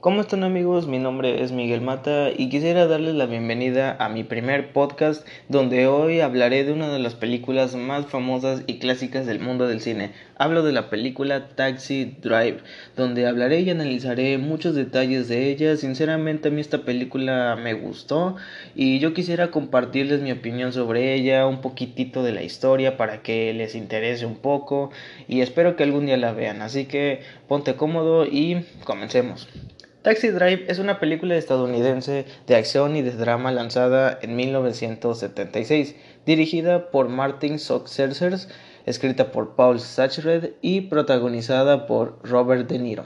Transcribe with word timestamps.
¿Cómo 0.00 0.22
están 0.22 0.44
amigos? 0.44 0.86
Mi 0.86 0.98
nombre 0.98 1.42
es 1.42 1.52
Miguel 1.52 1.82
Mata 1.82 2.30
y 2.34 2.48
quisiera 2.48 2.86
darles 2.86 3.16
la 3.16 3.26
bienvenida 3.26 3.98
a 4.00 4.08
mi 4.08 4.24
primer 4.24 4.72
podcast 4.72 5.28
donde 5.50 5.88
hoy 5.88 6.20
hablaré 6.20 6.64
de 6.64 6.72
una 6.72 6.88
de 6.88 6.98
las 6.98 7.14
películas 7.14 7.74
más 7.74 8.06
famosas 8.06 8.62
y 8.66 8.78
clásicas 8.78 9.26
del 9.26 9.40
mundo 9.40 9.68
del 9.68 9.82
cine. 9.82 10.12
Hablo 10.38 10.62
de 10.62 10.72
la 10.72 10.88
película 10.88 11.48
Taxi 11.48 12.16
Drive, 12.22 12.60
donde 12.96 13.26
hablaré 13.26 13.60
y 13.60 13.68
analizaré 13.68 14.38
muchos 14.38 14.74
detalles 14.74 15.28
de 15.28 15.50
ella. 15.50 15.76
Sinceramente 15.76 16.48
a 16.48 16.50
mí 16.50 16.62
esta 16.62 16.78
película 16.78 17.58
me 17.62 17.74
gustó 17.74 18.36
y 18.74 19.00
yo 19.00 19.12
quisiera 19.12 19.50
compartirles 19.50 20.22
mi 20.22 20.32
opinión 20.32 20.72
sobre 20.72 21.12
ella, 21.12 21.46
un 21.46 21.60
poquitito 21.60 22.22
de 22.22 22.32
la 22.32 22.42
historia 22.42 22.96
para 22.96 23.20
que 23.20 23.52
les 23.52 23.74
interese 23.74 24.24
un 24.24 24.36
poco 24.36 24.92
y 25.28 25.42
espero 25.42 25.76
que 25.76 25.82
algún 25.82 26.06
día 26.06 26.16
la 26.16 26.32
vean. 26.32 26.62
Así 26.62 26.86
que 26.86 27.20
ponte 27.48 27.74
cómodo 27.74 28.24
y 28.24 28.64
comencemos. 28.84 29.46
Taxi 30.02 30.28
Drive 30.28 30.64
es 30.68 30.78
una 30.78 30.98
película 30.98 31.36
estadounidense 31.36 32.24
de 32.46 32.56
acción 32.56 32.96
y 32.96 33.02
de 33.02 33.10
drama 33.10 33.52
lanzada 33.52 34.18
en 34.22 34.34
1976, 34.34 35.94
dirigida 36.24 36.90
por 36.90 37.10
Martin 37.10 37.58
Scorsese, 37.58 38.48
escrita 38.86 39.30
por 39.30 39.56
Paul 39.56 39.78
Sachred 39.78 40.52
y 40.62 40.82
protagonizada 40.82 41.86
por 41.86 42.18
Robert 42.22 42.66
De 42.66 42.78
Niro. 42.78 43.04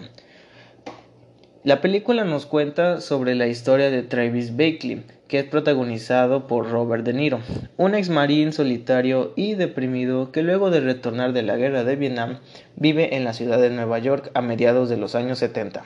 La 1.64 1.80
película 1.80 2.22
nos 2.22 2.46
cuenta 2.46 3.00
sobre 3.00 3.34
la 3.34 3.48
historia 3.48 3.91
de 3.91 4.05
Travis 4.05 4.52
Bakley, 4.52 5.02
que 5.27 5.41
es 5.41 5.47
protagonizado 5.47 6.47
por 6.47 6.70
Robert 6.70 7.02
De 7.05 7.12
Niro, 7.12 7.41
un 7.77 7.97
ex 7.97 8.08
marín 8.08 8.52
solitario 8.52 9.33
y 9.34 9.56
deprimido 9.56 10.30
que 10.30 10.45
luego 10.45 10.70
de 10.70 10.78
retornar 10.78 11.33
de 11.33 11.42
la 11.42 11.56
guerra 11.56 11.83
de 11.83 11.97
Vietnam 11.97 12.38
vive 12.77 13.16
en 13.16 13.24
la 13.24 13.33
ciudad 13.33 13.58
de 13.58 13.70
Nueva 13.70 13.98
York 13.98 14.30
a 14.34 14.42
mediados 14.42 14.88
de 14.88 14.97
los 14.97 15.16
años 15.16 15.41
70. 15.41 15.83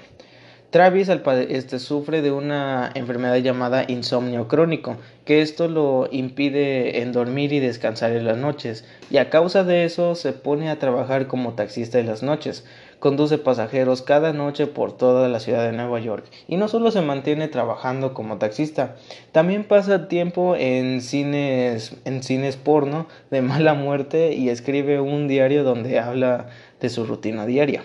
Travis 0.70 1.08
este, 1.08 1.78
sufre 1.78 2.20
de 2.20 2.30
una 2.30 2.92
enfermedad 2.95 3.38
llamada 3.38 3.86
insomnio 3.88 4.48
crónico, 4.48 4.98
que 5.25 5.41
esto 5.41 5.66
lo 5.66 6.10
impide 6.12 7.00
en 7.00 7.12
dormir 7.12 7.55
y 7.55 7.58
descansar 7.58 8.12
en 8.12 8.27
las 8.27 8.36
noches, 8.36 8.84
y 9.10 9.16
a 9.16 9.30
causa 9.30 9.64
de 9.64 9.86
eso 9.86 10.14
se 10.14 10.34
pone 10.34 10.69
a 10.69 10.78
trabajar 10.78 11.27
como 11.27 11.55
taxista 11.55 11.98
en 12.00 12.06
las 12.06 12.22
noches. 12.22 12.66
Conduce 12.98 13.38
pasajeros 13.38 14.02
cada 14.02 14.34
noche 14.34 14.66
por 14.66 14.94
toda 14.94 15.30
la 15.30 15.41
ciudad 15.41 15.64
de 15.64 15.75
Nueva 15.75 16.00
York 16.00 16.27
y 16.48 16.56
no 16.58 16.69
solo 16.69 16.91
se 16.91 17.00
mantiene 17.00 17.48
trabajando 17.48 18.12
como 18.12 18.36
taxista, 18.36 18.97
también 19.32 19.64
pasa 19.64 20.06
tiempo 20.06 20.55
en 20.55 21.00
cines, 21.00 21.97
en 22.05 22.22
cines 22.22 22.58
porno 22.58 23.06
de 23.30 23.41
mala 23.41 23.72
muerte 23.72 24.34
y 24.34 24.50
escribe 24.50 25.00
un 25.00 25.28
diario 25.28 25.64
donde 25.64 25.98
habla 25.98 26.48
de 26.78 26.91
su 26.91 27.06
rutina 27.06 27.47
diaria. 27.47 27.82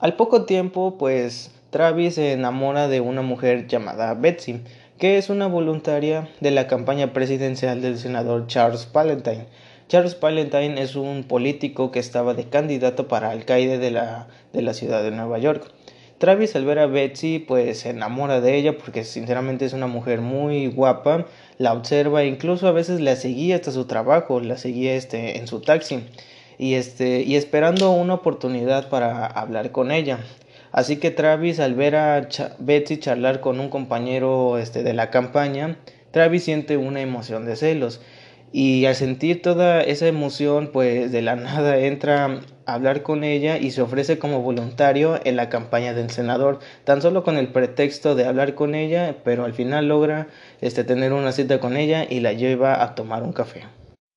Al 0.00 0.16
poco 0.16 0.46
tiempo, 0.46 0.96
pues 0.98 1.52
Travis 1.70 2.16
se 2.16 2.32
enamora 2.32 2.88
de 2.88 3.00
una 3.00 3.22
mujer 3.22 3.68
llamada 3.68 4.14
Betsy, 4.14 4.60
que 4.98 5.18
es 5.18 5.30
una 5.30 5.46
voluntaria 5.46 6.28
de 6.40 6.50
la 6.50 6.66
campaña 6.66 7.12
presidencial 7.12 7.80
del 7.80 7.96
senador 7.96 8.48
Charles 8.48 8.86
Palentine. 8.86 9.46
Charles 9.88 10.16
Palentine 10.16 10.82
es 10.82 10.96
un 10.96 11.22
político 11.22 11.92
que 11.92 12.00
estaba 12.00 12.34
de 12.34 12.48
candidato 12.48 13.06
para 13.06 13.30
alcaide 13.30 13.78
de 13.78 13.92
la, 13.92 14.26
de 14.52 14.62
la 14.62 14.74
ciudad 14.74 15.04
de 15.04 15.12
Nueva 15.12 15.38
York. 15.38 15.70
Travis 16.18 16.56
al 16.56 16.64
ver 16.64 16.80
a 16.80 16.86
Betsy 16.86 17.38
pues 17.38 17.78
se 17.78 17.90
enamora 17.90 18.40
de 18.40 18.56
ella 18.56 18.76
porque 18.76 19.04
sinceramente 19.04 19.64
es 19.64 19.72
una 19.72 19.86
mujer 19.86 20.20
muy 20.20 20.66
guapa, 20.66 21.26
la 21.56 21.72
observa 21.72 22.24
e 22.24 22.26
incluso 22.26 22.66
a 22.66 22.72
veces 22.72 23.00
la 23.00 23.14
seguía 23.14 23.54
hasta 23.54 23.70
su 23.70 23.84
trabajo, 23.84 24.40
la 24.40 24.58
seguía 24.58 24.96
este, 24.96 25.38
en 25.38 25.46
su 25.46 25.60
taxi 25.60 26.00
y, 26.58 26.74
este, 26.74 27.22
y 27.22 27.36
esperando 27.36 27.92
una 27.92 28.14
oportunidad 28.14 28.88
para 28.88 29.24
hablar 29.24 29.70
con 29.70 29.92
ella. 29.92 30.18
Así 30.72 30.96
que 30.96 31.10
Travis 31.10 31.58
al 31.58 31.74
ver 31.74 31.96
a 31.96 32.28
Betsy 32.58 32.98
charlar 32.98 33.40
con 33.40 33.58
un 33.58 33.68
compañero 33.70 34.58
este, 34.58 34.82
de 34.82 34.94
la 34.94 35.10
campaña, 35.10 35.78
Travis 36.12 36.44
siente 36.44 36.76
una 36.76 37.00
emoción 37.00 37.44
de 37.44 37.56
celos. 37.56 38.00
Y 38.52 38.84
al 38.86 38.96
sentir 38.96 39.42
toda 39.42 39.80
esa 39.80 40.08
emoción, 40.08 40.70
pues 40.72 41.12
de 41.12 41.22
la 41.22 41.36
nada 41.36 41.78
entra 41.78 42.40
a 42.66 42.74
hablar 42.74 43.02
con 43.02 43.24
ella 43.24 43.58
y 43.58 43.70
se 43.70 43.82
ofrece 43.82 44.18
como 44.18 44.42
voluntario 44.42 45.20
en 45.24 45.36
la 45.36 45.48
campaña 45.48 45.92
del 45.92 46.10
senador, 46.10 46.60
tan 46.84 47.02
solo 47.02 47.24
con 47.24 47.36
el 47.36 47.48
pretexto 47.48 48.14
de 48.14 48.26
hablar 48.26 48.54
con 48.54 48.74
ella, 48.74 49.16
pero 49.24 49.44
al 49.44 49.54
final 49.54 49.88
logra 49.88 50.28
este, 50.60 50.84
tener 50.84 51.12
una 51.12 51.32
cita 51.32 51.60
con 51.60 51.76
ella 51.76 52.06
y 52.08 52.20
la 52.20 52.32
lleva 52.32 52.82
a 52.82 52.94
tomar 52.94 53.22
un 53.22 53.32
café. 53.32 53.62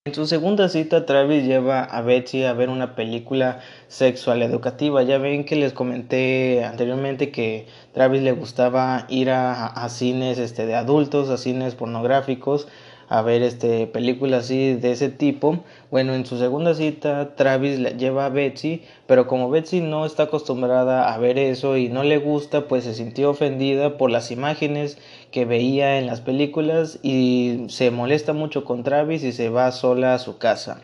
En 0.05 0.13
su 0.13 0.25
segunda 0.25 0.67
cita, 0.67 1.05
Travis 1.05 1.45
lleva 1.45 1.81
a 1.81 2.01
Betsy 2.01 2.43
a 2.43 2.51
ver 2.51 2.67
una 2.67 2.93
película 2.93 3.61
sexual 3.87 4.41
educativa. 4.41 5.01
Ya 5.01 5.17
ven 5.17 5.45
que 5.45 5.55
les 5.55 5.71
comenté 5.71 6.65
anteriormente 6.65 7.31
que 7.31 7.67
Travis 7.93 8.21
le 8.21 8.33
gustaba 8.33 9.05
ir 9.07 9.29
a, 9.29 9.87
cines 9.87 10.39
este, 10.39 10.65
de 10.65 10.75
adultos, 10.75 11.29
a 11.29 11.37
cines 11.37 11.75
pornográficos 11.75 12.67
a 13.09 13.21
ver 13.21 13.41
este 13.41 13.87
películas 13.87 14.45
así 14.45 14.73
de 14.73 14.91
ese 14.91 15.09
tipo. 15.09 15.59
Bueno, 15.91 16.13
en 16.13 16.25
su 16.25 16.37
segunda 16.37 16.73
cita 16.73 17.35
Travis 17.35 17.79
le 17.79 17.91
lleva 17.91 18.25
a 18.25 18.29
Betsy, 18.29 18.83
pero 19.07 19.27
como 19.27 19.49
Betsy 19.49 19.81
no 19.81 20.05
está 20.05 20.23
acostumbrada 20.23 21.13
a 21.13 21.17
ver 21.17 21.37
eso 21.37 21.77
y 21.77 21.89
no 21.89 22.03
le 22.03 22.17
gusta, 22.17 22.67
pues 22.67 22.83
se 22.83 22.93
sintió 22.93 23.29
ofendida 23.29 23.97
por 23.97 24.11
las 24.11 24.31
imágenes 24.31 24.97
que 25.31 25.45
veía 25.45 25.97
en 25.99 26.07
las 26.07 26.21
películas 26.21 26.99
y 27.03 27.65
se 27.67 27.91
molesta 27.91 28.33
mucho 28.33 28.65
con 28.65 28.83
Travis 28.83 29.23
y 29.23 29.31
se 29.31 29.49
va 29.49 29.71
sola 29.71 30.13
a 30.13 30.19
su 30.19 30.37
casa. 30.37 30.81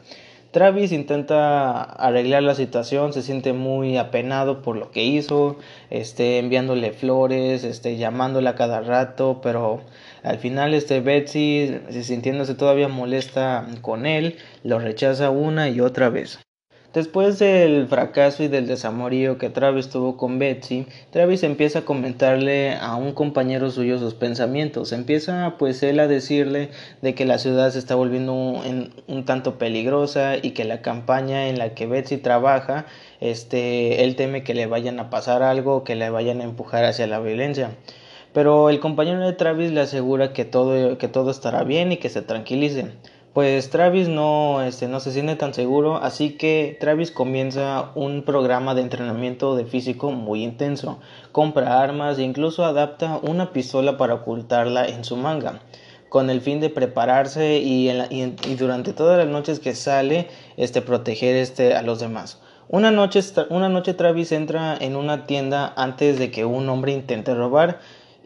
Travis 0.52 0.92
intenta 0.92 1.84
arreglar 1.84 2.42
la 2.42 2.56
situación, 2.56 3.14
se 3.14 3.22
siente 3.22 3.54
muy 3.54 3.98
apenado 3.98 4.64
por 4.64 4.78
lo 4.78 4.90
que 4.90 5.04
hizo, 5.04 5.58
este, 5.92 6.40
enviándole 6.40 6.92
flores, 6.92 7.64
este, 7.64 7.98
llamándola 7.98 8.56
cada 8.56 8.82
rato, 8.82 9.42
pero 9.44 9.82
al 10.24 10.40
final 10.40 10.74
este 10.74 11.02
Betsy, 11.02 11.80
sintiéndose 12.02 12.56
todavía 12.56 12.88
molesta 12.88 13.68
con 13.82 14.06
él, 14.06 14.38
lo 14.64 14.80
rechaza 14.80 15.30
una 15.30 15.70
y 15.70 15.82
otra 15.82 16.10
vez. 16.10 16.40
Después 16.94 17.38
del 17.38 17.88
fracaso 17.88 18.42
y 18.42 18.48
del 18.48 18.66
desamorío 18.66 19.38
que 19.38 19.52
Travis 19.52 19.90
tuvo 19.90 20.18
con 20.18 20.40
Betsy, 20.40 20.88
Travis 21.12 21.44
empieza 21.44 21.80
a 21.80 21.86
comentarle 21.86 22.74
a 22.74 22.96
un 22.96 23.14
compañero 23.14 23.70
suyo 23.70 24.00
sus 24.00 24.16
pensamientos. 24.16 24.92
Empieza 24.92 25.58
pues 25.60 25.84
él 25.84 26.00
a 26.00 26.08
decirle 26.08 26.72
de 27.04 27.14
que 27.14 27.26
la 27.26 27.38
ciudad 27.38 27.70
se 27.70 27.78
está 27.78 27.94
volviendo 27.94 28.34
un, 28.34 28.92
un 29.06 29.26
tanto 29.26 29.60
peligrosa 29.60 30.38
y 30.42 30.52
que 30.52 30.64
la 30.64 30.82
campaña 30.82 31.48
en 31.48 31.60
la 31.60 31.76
que 31.76 31.86
Betsy 31.86 32.18
trabaja, 32.18 32.88
este, 33.20 34.04
él 34.04 34.16
teme 34.16 34.44
que 34.44 34.56
le 34.56 34.66
vayan 34.66 35.00
a 35.00 35.12
pasar 35.12 35.44
algo, 35.44 35.84
que 35.84 35.94
le 35.94 36.10
vayan 36.10 36.42
a 36.42 36.46
empujar 36.46 36.86
hacia 36.86 37.06
la 37.06 37.20
violencia. 37.20 37.70
Pero 38.34 38.70
el 38.70 38.80
compañero 38.80 39.22
de 39.22 39.34
Travis 39.34 39.72
le 39.72 39.82
asegura 39.82 40.34
que 40.34 40.46
todo, 40.46 40.98
que 40.98 41.08
todo 41.08 41.32
estará 41.32 41.64
bien 41.64 41.92
y 41.92 41.98
que 41.98 42.10
se 42.10 42.22
tranquilice 42.22 42.92
pues 43.34 43.70
Travis 43.70 44.10
no, 44.10 44.64
este, 44.64 44.88
no 44.88 45.00
se 45.00 45.12
siente 45.12 45.36
tan 45.36 45.54
seguro, 45.54 45.98
así 45.98 46.32
que 46.32 46.78
Travis 46.80 47.12
comienza 47.12 47.92
un 47.96 48.24
programa 48.24 48.74
de 48.74 48.82
entrenamiento 48.82 49.56
de 49.56 49.66
físico 49.66 50.12
muy 50.12 50.44
intenso, 50.44 51.00
compra 51.32 51.82
armas 51.82 52.18
e 52.18 52.24
incluso 52.24 52.66
adapta 52.66 53.20
una 53.22 53.54
pistola 53.54 53.98
para 53.98 54.16
ocultarla 54.16 54.88
en 54.88 55.04
su 55.04 55.16
manga, 55.16 55.62
con 56.10 56.32
el 56.32 56.42
fin 56.42 56.60
de 56.60 56.72
prepararse 56.72 57.60
y, 57.60 57.92
durante 58.58 58.94
todas 58.94 59.20
las 59.20 59.28
noches 59.28 59.60
que 59.60 59.76
sale, 59.76 60.28
este, 60.58 60.82
proteger 60.82 61.36
este, 61.36 61.76
a 61.76 61.84
los 61.84 62.00
demás. 62.00 62.42
Una 62.68 62.92
noche, 62.92 63.22
una 63.50 63.70
noche 63.70 63.94
Travis 63.94 64.32
entra 64.32 64.76
en 64.80 64.96
una 64.96 65.26
tienda 65.26 65.74
antes 65.76 66.20
de 66.20 66.30
que 66.30 66.46
un 66.46 66.68
hombre 66.68 66.92
intente 66.92 67.34
robar 67.34 67.80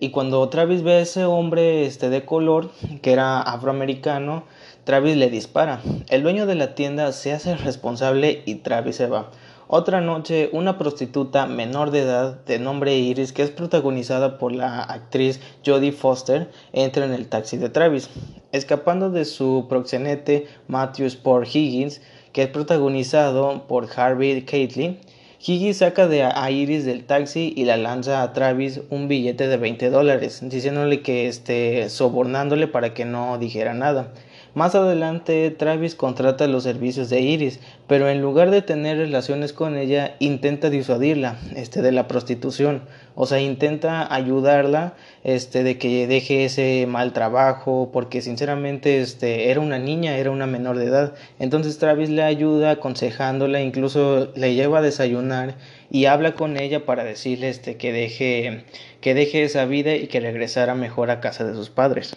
y 0.03 0.09
cuando 0.09 0.49
Travis 0.49 0.83
ve 0.83 0.95
a 0.95 0.99
ese 0.99 1.23
hombre 1.23 1.85
este, 1.85 2.09
de 2.09 2.25
color, 2.25 2.71
que 3.01 3.13
era 3.13 3.39
afroamericano, 3.39 4.43
Travis 4.83 5.15
le 5.15 5.29
dispara. 5.29 5.79
El 6.09 6.23
dueño 6.23 6.45
de 6.45 6.55
la 6.55 6.75
tienda 6.75 7.13
se 7.13 7.31
hace 7.31 7.55
responsable 7.63 8.41
y 8.45 8.55
Travis 8.55 8.97
se 8.97 9.07
va. 9.07 9.31
Otra 9.69 10.01
noche, 10.01 10.49
una 10.51 10.77
prostituta 10.77 11.45
menor 11.45 11.91
de 11.91 12.01
edad 12.01 12.43
de 12.43 12.59
nombre 12.59 12.97
Iris, 12.97 13.31
que 13.31 13.43
es 13.43 13.51
protagonizada 13.51 14.37
por 14.39 14.51
la 14.51 14.83
actriz 14.83 15.39
Jodie 15.65 15.93
Foster, 15.93 16.51
entra 16.73 17.05
en 17.05 17.13
el 17.13 17.29
taxi 17.29 17.55
de 17.55 17.69
Travis. 17.69 18.09
Escapando 18.51 19.09
de 19.09 19.23
su 19.23 19.67
proxenete 19.69 20.47
Matthew 20.67 21.05
Sport 21.05 21.47
Higgins, 21.55 22.01
que 22.33 22.43
es 22.43 22.49
protagonizado 22.49 23.67
por 23.67 23.87
Harvey 23.95 24.41
Keitley, 24.41 24.99
Higgins 25.45 25.79
saca 25.79 26.07
de 26.07 26.23
a 26.23 26.51
Iris 26.51 26.85
del 26.85 27.03
taxi 27.03 27.51
y 27.53 27.65
la 27.65 27.75
lanza 27.75 28.23
a 28.23 28.31
Travis 28.31 28.79
un 28.89 29.09
billete 29.09 29.49
de 29.49 29.57
20 29.57 29.89
dólares, 29.89 30.39
diciéndole 30.41 31.01
que 31.01 31.27
esté 31.27 31.89
sobornándole 31.89 32.67
para 32.69 32.93
que 32.93 33.03
no 33.03 33.37
dijera 33.37 33.73
nada. 33.73 34.13
Más 34.55 34.75
adelante, 34.75 35.49
Travis 35.49 35.95
contrata 35.95 36.45
los 36.45 36.61
servicios 36.61 37.09
de 37.09 37.21
Iris, 37.21 37.59
pero 37.87 38.07
en 38.07 38.21
lugar 38.21 38.51
de 38.51 38.61
tener 38.61 38.99
relaciones 38.99 39.51
con 39.51 39.75
ella, 39.75 40.15
intenta 40.19 40.69
disuadirla 40.69 41.39
este, 41.55 41.81
de 41.81 41.91
la 41.91 42.07
prostitución. 42.07 42.83
O 43.15 43.25
sea, 43.25 43.41
intenta 43.41 44.13
ayudarla 44.13 44.93
este, 45.23 45.63
de 45.63 45.79
que 45.79 46.05
deje 46.05 46.45
ese 46.45 46.85
mal 46.87 47.13
trabajo, 47.13 47.89
porque 47.91 48.21
sinceramente 48.21 49.01
este, 49.01 49.49
era 49.49 49.59
una 49.59 49.79
niña, 49.79 50.17
era 50.17 50.29
una 50.29 50.45
menor 50.45 50.77
de 50.77 50.85
edad. 50.85 51.15
Entonces 51.39 51.79
Travis 51.79 52.11
le 52.11 52.21
ayuda 52.21 52.71
aconsejándola, 52.71 53.59
incluso 53.59 54.31
le 54.35 54.53
lleva 54.53 54.79
a 54.79 54.81
desayunar 54.83 55.55
y 55.89 56.05
habla 56.05 56.35
con 56.35 56.57
ella 56.57 56.85
para 56.85 57.03
decirle 57.03 57.49
este, 57.49 57.77
que, 57.77 57.91
deje, 57.91 58.65
que 59.01 59.15
deje 59.15 59.41
esa 59.41 59.65
vida 59.65 59.95
y 59.95 60.05
que 60.05 60.19
regresara 60.19 60.75
mejor 60.75 61.09
a 61.09 61.21
casa 61.21 61.43
de 61.43 61.55
sus 61.55 61.71
padres. 61.71 62.15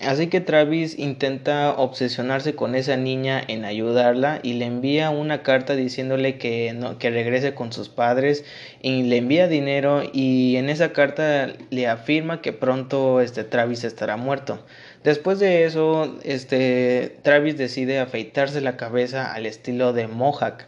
Así 0.00 0.28
que 0.28 0.40
Travis 0.40 0.96
intenta 0.96 1.72
obsesionarse 1.72 2.54
con 2.54 2.76
esa 2.76 2.96
niña 2.96 3.42
en 3.48 3.64
ayudarla 3.64 4.38
y 4.44 4.52
le 4.52 4.64
envía 4.66 5.10
una 5.10 5.42
carta 5.42 5.74
diciéndole 5.74 6.38
que, 6.38 6.76
que 7.00 7.10
regrese 7.10 7.54
con 7.54 7.72
sus 7.72 7.88
padres 7.88 8.44
y 8.80 9.02
le 9.02 9.16
envía 9.16 9.48
dinero 9.48 10.04
y 10.12 10.54
en 10.56 10.68
esa 10.68 10.92
carta 10.92 11.52
le 11.70 11.88
afirma 11.88 12.40
que 12.40 12.52
pronto 12.52 13.20
este 13.20 13.42
Travis 13.42 13.82
estará 13.82 14.16
muerto. 14.16 14.64
Después 15.02 15.40
de 15.40 15.64
eso, 15.64 16.16
este 16.22 17.18
Travis 17.22 17.58
decide 17.58 17.98
afeitarse 17.98 18.60
la 18.60 18.76
cabeza 18.76 19.32
al 19.32 19.46
estilo 19.46 19.92
de 19.92 20.06
Mohawk, 20.06 20.62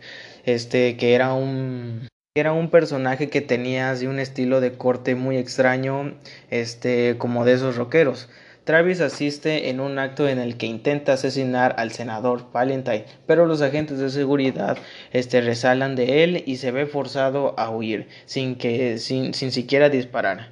este 0.45 0.97
que 0.97 1.15
era 1.15 1.35
un 1.35 2.09
era 2.37 2.53
un 2.53 2.71
personaje 2.71 3.29
que 3.29 3.41
tenía 3.41 3.91
así 3.91 4.07
un 4.07 4.19
estilo 4.19 4.61
de 4.61 4.73
corte 4.73 5.15
muy 5.15 5.37
extraño, 5.37 6.15
este 6.51 7.17
como 7.19 7.45
de 7.45 7.53
esos 7.55 7.77
rockeros. 7.77 8.29
Travis 8.71 9.01
asiste 9.01 9.69
en 9.69 9.81
un 9.81 9.99
acto 9.99 10.29
en 10.29 10.39
el 10.39 10.57
que 10.57 10.67
intenta 10.67 11.15
asesinar 11.15 11.75
al 11.77 11.91
senador 11.91 12.53
Valentine, 12.53 13.05
pero 13.27 13.45
los 13.45 13.63
agentes 13.63 13.99
de 13.99 14.11
seguridad 14.11 14.79
este, 15.13 15.41
resalan 15.41 15.97
de 15.97 16.23
él 16.23 16.45
y 16.47 16.59
se 16.59 16.71
ve 16.71 16.87
forzado 16.87 17.59
a 17.59 17.69
huir 17.69 18.07
sin, 18.27 18.55
que, 18.55 18.99
sin, 18.99 19.35
sin 19.35 19.51
siquiera 19.51 19.89
disparar. 19.89 20.51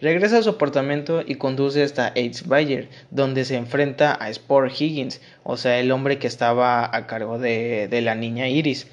Regresa 0.00 0.38
a 0.38 0.42
su 0.42 0.48
apartamento 0.48 1.22
y 1.26 1.34
conduce 1.34 1.82
hasta 1.82 2.14
Aids 2.16 2.48
Bayer, 2.48 2.88
donde 3.10 3.44
se 3.44 3.56
enfrenta 3.56 4.16
a 4.18 4.30
Sport 4.30 4.72
Higgins, 4.80 5.20
o 5.42 5.58
sea, 5.58 5.78
el 5.78 5.90
hombre 5.90 6.18
que 6.18 6.26
estaba 6.26 6.96
a 6.96 7.06
cargo 7.06 7.38
de, 7.38 7.86
de 7.88 8.00
la 8.00 8.14
niña 8.14 8.48
Iris. 8.48 8.86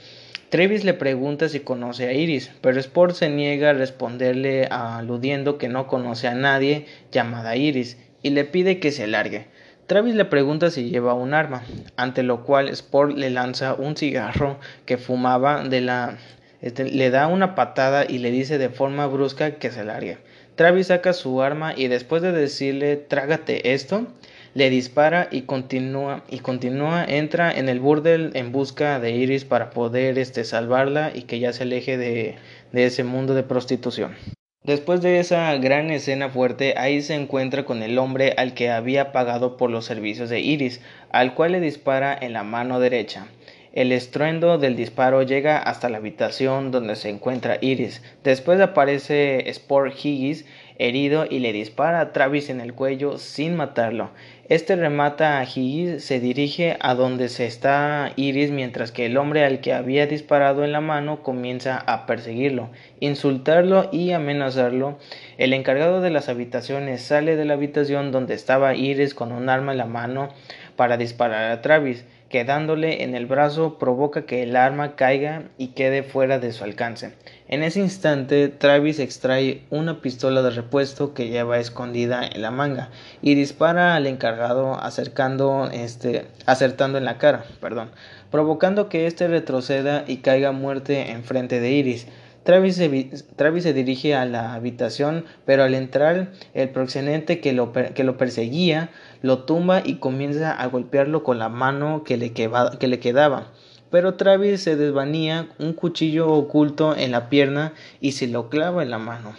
Travis 0.49 0.83
le 0.83 0.93
pregunta 0.93 1.47
si 1.47 1.61
conoce 1.61 2.07
a 2.07 2.13
Iris, 2.13 2.51
pero 2.59 2.77
Sport 2.79 3.15
se 3.15 3.29
niega 3.29 3.69
a 3.69 3.73
responderle 3.73 4.65
aludiendo 4.65 5.57
que 5.57 5.69
no 5.69 5.87
conoce 5.87 6.27
a 6.27 6.35
nadie 6.35 6.87
llamada 7.11 7.55
Iris 7.55 7.97
y 8.25 8.31
le 8.31 8.43
pide 8.43 8.79
que 8.79 8.91
se 8.91 9.05
largue. 9.05 9.45
Travis 9.85 10.15
le 10.15 10.25
pregunta 10.25 10.71
si 10.71 10.89
lleva 10.89 11.13
un 11.13 11.35
arma, 11.35 11.61
ante 11.95 12.23
lo 12.23 12.43
cual 12.43 12.69
Sport 12.69 13.15
le 13.15 13.29
lanza 13.29 13.75
un 13.75 13.95
cigarro 13.95 14.59
que 14.87 14.97
fumaba 14.97 15.63
de 15.63 15.81
la 15.81 16.17
este, 16.63 16.85
le 16.85 17.11
da 17.11 17.27
una 17.27 17.53
patada 17.53 18.03
y 18.09 18.17
le 18.17 18.31
dice 18.31 18.57
de 18.57 18.69
forma 18.69 19.05
brusca 19.05 19.59
que 19.59 19.69
se 19.69 19.83
largue. 19.83 20.17
Travis 20.55 20.87
saca 20.87 21.13
su 21.13 21.43
arma 21.43 21.75
y 21.77 21.87
después 21.87 22.23
de 22.23 22.31
decirle 22.31 22.95
trágate 22.95 23.73
esto, 23.75 24.07
le 24.55 24.71
dispara 24.71 25.27
y 25.29 25.41
continúa 25.41 26.23
y 26.27 26.39
continúa 26.39 27.05
entra 27.05 27.51
en 27.51 27.69
el 27.69 27.79
burdel 27.79 28.31
en 28.33 28.51
busca 28.51 28.99
de 28.99 29.11
Iris 29.11 29.45
para 29.45 29.69
poder 29.69 30.17
este 30.17 30.45
salvarla 30.45 31.11
y 31.13 31.23
que 31.23 31.37
ya 31.37 31.53
se 31.53 31.61
aleje 31.61 31.95
de, 31.99 32.37
de 32.71 32.85
ese 32.85 33.03
mundo 33.03 33.35
de 33.35 33.43
prostitución. 33.43 34.15
Después 34.65 34.99
de 35.01 35.19
esa 35.19 35.55
gran 35.57 35.91
escena 35.91 36.29
fuerte, 36.29 36.73
ahí 36.75 37.03
se 37.03 37.13
encuentra 37.13 37.65
con 37.65 37.83
el 37.83 37.99
hombre 37.99 38.33
al 38.35 38.55
que 38.55 38.71
había 38.71 39.11
pagado 39.11 39.57
por 39.57 39.69
los 39.69 39.85
servicios 39.85 40.27
de 40.31 40.39
Iris, 40.39 40.81
al 41.11 41.35
cual 41.35 41.51
le 41.51 41.59
dispara 41.59 42.17
en 42.19 42.33
la 42.33 42.41
mano 42.41 42.79
derecha. 42.79 43.27
El 43.73 43.91
estruendo 43.91 44.57
del 44.57 44.75
disparo 44.75 45.21
llega 45.21 45.59
hasta 45.59 45.87
la 45.87 45.97
habitación 45.97 46.71
donde 46.71 46.95
se 46.95 47.09
encuentra 47.09 47.59
Iris. 47.61 48.01
Después 48.23 48.59
aparece 48.59 49.47
Sport 49.51 49.93
Higgins 50.03 50.45
herido 50.79 51.27
y 51.29 51.39
le 51.39 51.53
dispara 51.53 51.99
a 51.99 52.11
Travis 52.11 52.49
en 52.49 52.59
el 52.59 52.73
cuello 52.73 53.19
sin 53.19 53.55
matarlo. 53.55 54.09
Este 54.47 54.75
remata 54.75 55.39
a 55.39 55.43
Higgins, 55.43 56.03
se 56.03 56.19
dirige 56.19 56.77
a 56.79 56.93
donde 56.93 57.29
se 57.29 57.47
está 57.47 58.11
Iris 58.15 58.51
mientras 58.51 58.91
que 58.91 59.07
el 59.07 59.17
hombre 59.17 59.43
al 59.43 59.59
que 59.59 59.73
había 59.73 60.05
disparado 60.05 60.63
en 60.63 60.71
la 60.71 60.81
mano 60.81 61.23
comienza 61.23 61.79
a 61.79 62.05
perseguirlo, 62.05 62.69
insultarlo 62.99 63.89
y 63.91 64.11
amenazarlo. 64.11 64.99
El 65.39 65.53
encargado 65.53 65.99
de 65.99 66.11
las 66.11 66.29
habitaciones 66.29 67.01
sale 67.01 67.37
de 67.37 67.45
la 67.45 67.55
habitación 67.55 68.11
donde 68.11 68.35
estaba 68.35 68.75
Iris 68.75 69.15
con 69.15 69.31
un 69.31 69.49
arma 69.49 69.71
en 69.71 69.79
la 69.79 69.87
mano 69.87 70.29
para 70.75 70.97
disparar 70.97 71.51
a 71.51 71.63
Travis 71.63 72.05
quedándole 72.29 73.03
en 73.03 73.15
el 73.15 73.27
brazo 73.27 73.77
provoca 73.77 74.25
que 74.25 74.43
el 74.43 74.55
arma 74.55 74.95
caiga 74.95 75.43
y 75.57 75.69
quede 75.69 76.03
fuera 76.03 76.37
de 76.37 76.51
su 76.51 76.63
alcance. 76.63 77.13
En 77.47 77.61
ese 77.61 77.79
instante, 77.79 78.47
Travis 78.47 78.97
extrae 78.97 79.61
una 79.69 80.01
pistola 80.01 80.41
de 80.41 80.49
repuesto 80.49 81.13
que 81.13 81.29
lleva 81.29 81.59
escondida 81.59 82.25
en 82.25 82.41
la 82.41 82.49
manga 82.49 82.89
y 83.21 83.35
dispara 83.35 83.93
al 83.95 84.07
encargado 84.07 84.73
acercando 84.73 85.69
este, 85.71 86.25
acertando 86.47 86.97
en 86.97 87.05
la 87.05 87.19
cara, 87.19 87.45
perdón, 87.61 87.91
provocando 88.31 88.89
que 88.89 89.05
éste 89.05 89.27
retroceda 89.27 90.05
y 90.07 90.17
caiga 90.17 90.53
muerte 90.53 91.11
enfrente 91.11 91.59
de 91.59 91.71
Iris. 91.71 92.07
Travis 92.45 92.75
se, 92.75 93.73
dirige 93.73 94.15
a 94.15 94.25
la 94.25 94.55
habitación, 94.55 95.25
pero 95.45 95.63
al 95.63 95.75
entrar, 95.75 96.31
el 96.55 96.69
proxenente 96.69 97.41
que 97.41 97.53
lo, 97.53 97.73
que 97.73 98.03
lo 98.03 98.17
perseguía 98.17 98.89
lo 99.21 99.43
tumba 99.45 99.81
y 99.83 99.95
comienza 99.95 100.51
a 100.51 100.65
golpearlo 100.67 101.23
con 101.23 101.37
la 101.37 101.49
mano 101.49 102.03
que 102.03 102.17
le, 102.17 102.33
que 102.33 102.87
le 102.87 102.99
quedaba. 102.99 103.51
Pero 103.91 104.15
Travis 104.15 104.61
se 104.61 104.75
desvanía 104.75 105.49
un 105.59 105.73
cuchillo 105.73 106.29
oculto 106.29 106.95
en 106.95 107.11
la 107.11 107.29
pierna 107.29 107.73
y 108.01 108.13
se 108.13 108.27
lo 108.27 108.49
clava 108.49 108.83
en 108.83 108.89
la 108.89 108.97
mano. 108.97 109.35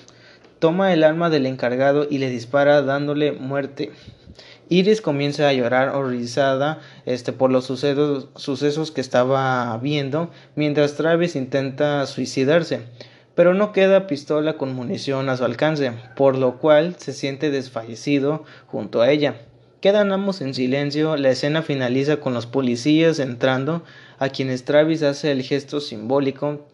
Toma 0.58 0.92
el 0.92 1.04
arma 1.04 1.28
del 1.28 1.46
encargado 1.46 2.06
y 2.08 2.18
le 2.18 2.30
dispara 2.30 2.82
dándole 2.82 3.32
muerte. 3.32 3.92
Iris 4.68 5.00
comienza 5.00 5.48
a 5.48 5.52
llorar 5.52 5.90
horrorizada 5.90 6.80
este, 7.04 7.32
por 7.32 7.52
los 7.52 7.66
sucesos, 7.66 8.28
sucesos 8.34 8.90
que 8.90 9.00
estaba 9.00 9.78
viendo, 9.78 10.30
mientras 10.56 10.94
Travis 10.94 11.36
intenta 11.36 12.04
suicidarse, 12.06 12.80
pero 13.36 13.54
no 13.54 13.70
queda 13.72 14.08
pistola 14.08 14.56
con 14.56 14.74
munición 14.74 15.28
a 15.28 15.36
su 15.36 15.44
alcance, 15.44 15.92
por 16.16 16.36
lo 16.36 16.58
cual 16.58 16.96
se 16.98 17.12
siente 17.12 17.50
desfallecido 17.50 18.44
junto 18.66 19.02
a 19.02 19.10
ella. 19.10 19.36
Quedan 19.80 20.10
ambos 20.10 20.40
en 20.40 20.52
silencio, 20.52 21.16
la 21.16 21.30
escena 21.30 21.62
finaliza 21.62 22.16
con 22.16 22.34
los 22.34 22.46
policías 22.46 23.20
entrando, 23.20 23.84
a 24.18 24.28
quienes 24.28 24.64
Travis 24.64 25.02
hace 25.02 25.32
el 25.32 25.42
gesto 25.42 25.80
simbólico 25.80 26.66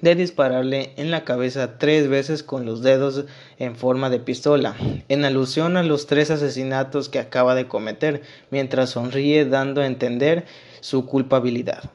de 0.00 0.14
dispararle 0.14 0.92
en 0.96 1.10
la 1.10 1.24
cabeza 1.24 1.78
tres 1.78 2.08
veces 2.08 2.42
con 2.42 2.64
los 2.64 2.82
dedos 2.82 3.24
en 3.58 3.76
forma 3.76 4.10
de 4.10 4.20
pistola, 4.20 4.76
en 5.08 5.24
alusión 5.24 5.76
a 5.76 5.82
los 5.82 6.06
tres 6.06 6.30
asesinatos 6.30 7.08
que 7.08 7.18
acaba 7.18 7.54
de 7.54 7.66
cometer, 7.66 8.22
mientras 8.50 8.90
sonríe 8.90 9.44
dando 9.44 9.80
a 9.80 9.86
entender 9.86 10.44
su 10.80 11.06
culpabilidad. 11.06 11.90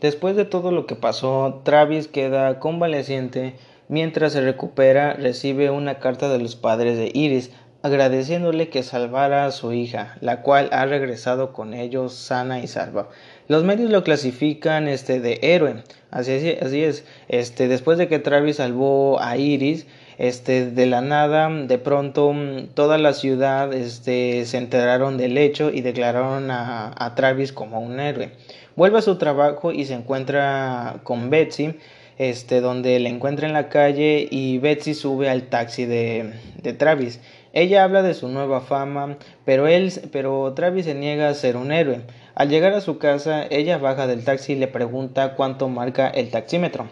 Después 0.00 0.36
de 0.36 0.44
todo 0.44 0.70
lo 0.70 0.86
que 0.86 0.96
pasó, 0.96 1.60
Travis 1.64 2.08
queda 2.08 2.58
convaleciente. 2.58 3.56
Mientras 3.88 4.32
se 4.32 4.40
recupera, 4.40 5.14
recibe 5.14 5.70
una 5.70 5.98
carta 5.98 6.28
de 6.28 6.38
los 6.38 6.56
padres 6.56 6.96
de 6.96 7.10
Iris 7.12 7.50
agradeciéndole 7.82 8.68
que 8.68 8.82
salvara 8.82 9.46
a 9.46 9.50
su 9.50 9.72
hija, 9.72 10.16
la 10.20 10.42
cual 10.42 10.68
ha 10.72 10.84
regresado 10.86 11.52
con 11.52 11.74
ellos 11.74 12.14
sana 12.14 12.60
y 12.60 12.66
salva. 12.66 13.08
Los 13.50 13.64
medios 13.64 13.90
lo 13.90 14.04
clasifican 14.04 14.86
este 14.86 15.18
de 15.18 15.40
héroe. 15.42 15.82
Así, 16.12 16.56
así 16.62 16.84
es. 16.84 17.04
Este, 17.26 17.66
después 17.66 17.98
de 17.98 18.06
que 18.06 18.20
Travis 18.20 18.58
salvó 18.58 19.20
a 19.20 19.36
Iris, 19.38 19.88
este, 20.18 20.70
de 20.70 20.86
la 20.86 21.00
nada, 21.00 21.50
de 21.50 21.76
pronto 21.78 22.32
toda 22.74 22.96
la 22.96 23.12
ciudad 23.12 23.74
este, 23.74 24.44
se 24.44 24.56
enteraron 24.56 25.18
del 25.18 25.36
hecho 25.36 25.70
y 25.70 25.80
declararon 25.80 26.48
a, 26.52 27.12
Travis 27.16 27.52
como 27.52 27.80
un 27.80 27.98
héroe. 27.98 28.30
Vuelve 28.76 28.98
a 28.98 29.02
su 29.02 29.18
trabajo 29.18 29.72
y 29.72 29.84
se 29.84 29.94
encuentra 29.94 31.00
con 31.02 31.28
Betsy, 31.28 31.74
este, 32.18 32.60
donde 32.60 33.00
le 33.00 33.08
encuentra 33.08 33.48
en 33.48 33.52
la 33.52 33.68
calle 33.68 34.28
y 34.30 34.58
Betsy 34.58 34.94
sube 34.94 35.28
al 35.28 35.48
taxi 35.48 35.86
de, 35.86 36.34
de 36.62 36.72
Travis. 36.72 37.18
Ella 37.52 37.82
habla 37.82 38.02
de 38.02 38.14
su 38.14 38.28
nueva 38.28 38.60
fama, 38.60 39.16
pero 39.44 39.66
él, 39.66 39.92
pero 40.12 40.52
Travis 40.54 40.84
se 40.84 40.94
niega 40.94 41.28
a 41.28 41.34
ser 41.34 41.56
un 41.56 41.72
héroe. 41.72 42.02
Al 42.40 42.48
llegar 42.48 42.72
a 42.72 42.80
su 42.80 42.96
casa, 42.96 43.44
ella 43.50 43.76
baja 43.76 44.06
del 44.06 44.24
taxi 44.24 44.54
y 44.54 44.56
le 44.56 44.66
pregunta 44.66 45.34
cuánto 45.34 45.68
marca 45.68 46.08
el 46.08 46.30
taxímetro. 46.30 46.88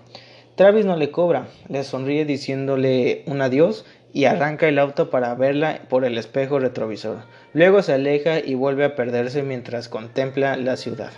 Travis 0.56 0.84
no 0.84 0.94
le 0.94 1.10
cobra, 1.10 1.48
le 1.70 1.84
sonríe 1.84 2.26
diciéndole 2.26 3.22
un 3.24 3.40
adiós 3.40 3.86
y 4.12 4.26
arranca 4.26 4.68
el 4.68 4.78
auto 4.78 5.08
para 5.08 5.34
verla 5.34 5.80
por 5.88 6.04
el 6.04 6.18
espejo 6.18 6.58
retrovisor. 6.58 7.22
Luego 7.54 7.80
se 7.80 7.94
aleja 7.94 8.40
y 8.40 8.56
vuelve 8.56 8.84
a 8.84 8.94
perderse 8.94 9.42
mientras 9.42 9.88
contempla 9.88 10.58
la 10.58 10.76
ciudad. 10.76 11.12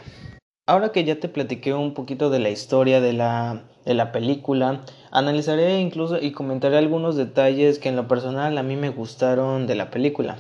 Ahora 0.65 0.93
que 0.93 1.03
ya 1.03 1.17
te 1.17 1.29
platiqué 1.29 1.75
un 1.75 1.93
poquito 1.93 2.31
de 2.31 2.39
la 2.39 2.51
historia 2.51 3.01
de 3.01 3.13
la, 3.13 3.65
de 3.85 3.95
la 3.95 4.13
película, 4.13 4.83
Analizaré 5.13 5.81
incluso 5.81 6.19
y 6.23 6.31
comentaré 6.31 6.79
algunos 6.79 7.17
detalles 7.17 7.81
que 7.81 7.89
en 7.89 7.97
lo 7.97 8.07
personal 8.07 8.57
a 8.59 8.63
mí 8.63 8.77
me 8.77 8.91
gustaron 8.91 9.67
de 9.67 9.75
la 9.75 9.91
película. 9.91 10.37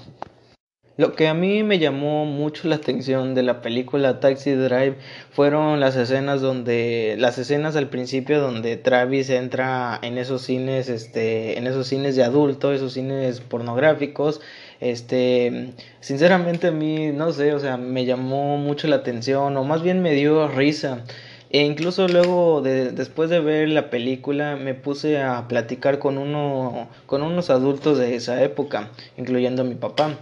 Lo 1.00 1.14
que 1.14 1.28
a 1.28 1.32
mí 1.32 1.62
me 1.62 1.78
llamó 1.78 2.26
mucho 2.26 2.68
la 2.68 2.74
atención 2.74 3.34
de 3.34 3.42
la 3.42 3.62
película 3.62 4.20
Taxi 4.20 4.52
Drive 4.52 4.96
fueron 5.30 5.80
las 5.80 5.96
escenas 5.96 6.42
donde 6.42 7.16
las 7.18 7.38
escenas 7.38 7.74
al 7.74 7.88
principio 7.88 8.38
donde 8.38 8.76
Travis 8.76 9.30
entra 9.30 9.98
en 10.02 10.18
esos 10.18 10.42
cines 10.42 10.90
este 10.90 11.56
en 11.56 11.66
esos 11.66 11.86
cines 11.86 12.16
de 12.16 12.22
adulto, 12.22 12.74
esos 12.74 12.92
cines 12.92 13.40
pornográficos, 13.40 14.42
este 14.80 15.72
sinceramente 16.00 16.66
a 16.66 16.70
mí 16.70 17.12
no 17.12 17.32
sé, 17.32 17.54
o 17.54 17.60
sea, 17.60 17.78
me 17.78 18.04
llamó 18.04 18.58
mucho 18.58 18.86
la 18.86 18.96
atención 18.96 19.56
o 19.56 19.64
más 19.64 19.82
bien 19.82 20.02
me 20.02 20.12
dio 20.12 20.48
risa. 20.48 21.04
E 21.48 21.64
incluso 21.64 22.08
luego 22.08 22.60
de, 22.60 22.92
después 22.92 23.30
de 23.30 23.40
ver 23.40 23.70
la 23.70 23.88
película 23.88 24.56
me 24.56 24.74
puse 24.74 25.22
a 25.22 25.48
platicar 25.48 25.98
con 25.98 26.18
uno 26.18 26.88
con 27.06 27.22
unos 27.22 27.48
adultos 27.48 27.96
de 27.98 28.16
esa 28.16 28.42
época, 28.42 28.90
incluyendo 29.16 29.62
a 29.62 29.64
mi 29.64 29.76
papá. 29.76 30.18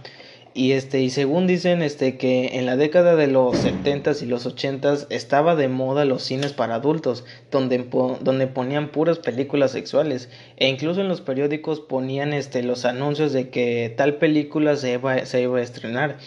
Y 0.59 0.73
este, 0.73 0.99
y 0.99 1.09
según 1.09 1.47
dicen, 1.47 1.81
este, 1.81 2.17
que 2.17 2.57
en 2.57 2.65
la 2.65 2.75
década 2.75 3.15
de 3.15 3.27
los 3.27 3.63
70s 3.63 4.21
y 4.21 4.25
los 4.25 4.45
80s 4.45 5.07
estaba 5.09 5.55
de 5.55 5.69
moda 5.69 6.03
los 6.03 6.21
cines 6.21 6.51
para 6.51 6.75
adultos, 6.75 7.23
donde, 7.49 7.87
donde 8.19 8.45
ponían 8.47 8.91
puras 8.91 9.19
películas 9.19 9.71
sexuales. 9.71 10.27
E 10.57 10.67
incluso 10.67 10.99
en 10.99 11.07
los 11.07 11.21
periódicos 11.21 11.79
ponían 11.79 12.33
este, 12.33 12.61
los 12.61 12.83
anuncios 12.83 13.31
de 13.31 13.47
que 13.47 13.93
tal 13.95 14.15
película 14.15 14.75
se 14.75 14.99
se 15.23 15.41
iba 15.41 15.59
a 15.59 15.61
estrenar. 15.61 16.17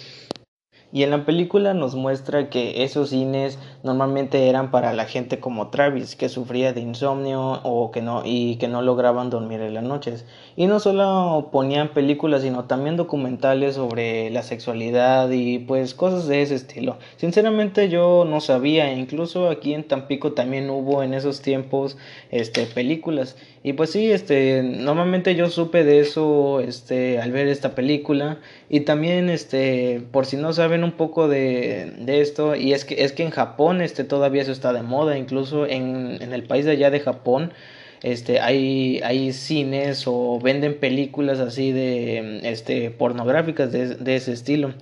Y 0.95 1.05
en 1.05 1.11
la 1.11 1.25
película 1.25 1.73
nos 1.73 1.95
muestra 1.95 2.51
que 2.51 2.85
esos 2.85 3.09
cines 3.09 3.59
normalmente 3.83 4.51
eran 4.51 4.71
para 4.71 4.93
la 4.93 5.07
gente 5.07 5.41
como 5.41 5.69
Travis, 5.69 6.17
que 6.17 6.29
sufría 6.29 6.75
de 6.75 6.83
insomnio 6.83 7.61
o 7.63 7.91
que 7.91 8.03
no 8.03 8.23
y 8.27 8.57
que 8.57 8.69
no 8.69 8.83
lograban 8.83 9.31
dormir 9.31 9.63
en 9.63 9.73
las 9.73 9.85
noches. 9.85 10.27
Y 10.55 10.67
no 10.67 10.81
solo 10.81 11.49
ponían 11.51 11.95
películas, 11.95 12.43
sino 12.43 12.65
también 12.65 12.99
documentales 12.99 13.77
sobre 13.77 14.29
la 14.29 14.43
sexualidad 14.43 15.31
y 15.31 15.61
pues 15.61 15.95
cosas 15.95 16.29
de 16.29 16.43
ese 16.43 16.57
estilo. 16.57 16.99
Sinceramente 17.17 17.89
yo 17.89 18.27
no 18.29 18.43
sabía, 18.43 18.93
incluso 18.93 19.49
aquí 19.49 19.73
en 19.73 19.89
Tampico 19.89 20.33
también 20.33 20.69
hubo 20.69 21.03
en 21.03 21.15
esos 21.15 21.41
tiempos 21.41 21.97
este 22.31 22.67
películas. 22.67 23.37
Y 23.65 23.75
pues 23.75 23.91
sí, 23.91 24.11
este 24.11 24.63
normalmente 24.63 25.37
yo 25.37 25.49
supe 25.49 25.85
de 25.85 26.01
eso 26.01 26.61
este 26.61 27.21
al 27.21 27.31
ver 27.31 27.47
esta 27.47 27.75
película. 27.77 28.39
Y 28.69 28.81
también 28.81 29.31
este 29.31 30.03
por 30.11 30.27
si 30.27 30.37
no 30.37 30.53
saben 30.53 30.83
un 30.83 30.93
poco 30.93 31.29
de, 31.29 31.93
de 31.99 32.21
esto 32.21 32.57
y 32.57 32.73
es 32.73 32.85
que 32.85 33.05
es 33.05 33.13
que 33.13 33.23
en 33.23 33.31
Japón 33.31 33.81
este 33.81 34.03
todavía 34.05 34.43
eso 34.43 34.53
está 34.53 34.73
de 34.73 34.83
moda, 34.83 35.17
incluso 35.17 35.67
en, 35.67 36.19
en 36.21 36.33
el 36.33 36.43
país 36.45 36.65
de 36.65 36.73
allá 36.73 36.91
de 36.91 37.01
Japón 37.01 37.53
este 38.03 38.41
hay 38.41 39.01
hay 39.05 39.33
cines 39.33 40.05
o 40.07 40.41
venden 40.41 40.79
películas 40.81 41.39
así 41.39 41.71
de 41.71 42.41
este 42.43 42.91
pornográficas 42.91 43.71
de, 43.71 43.95
de 43.95 44.17
ese 44.17 44.33
estilo. 44.33 44.75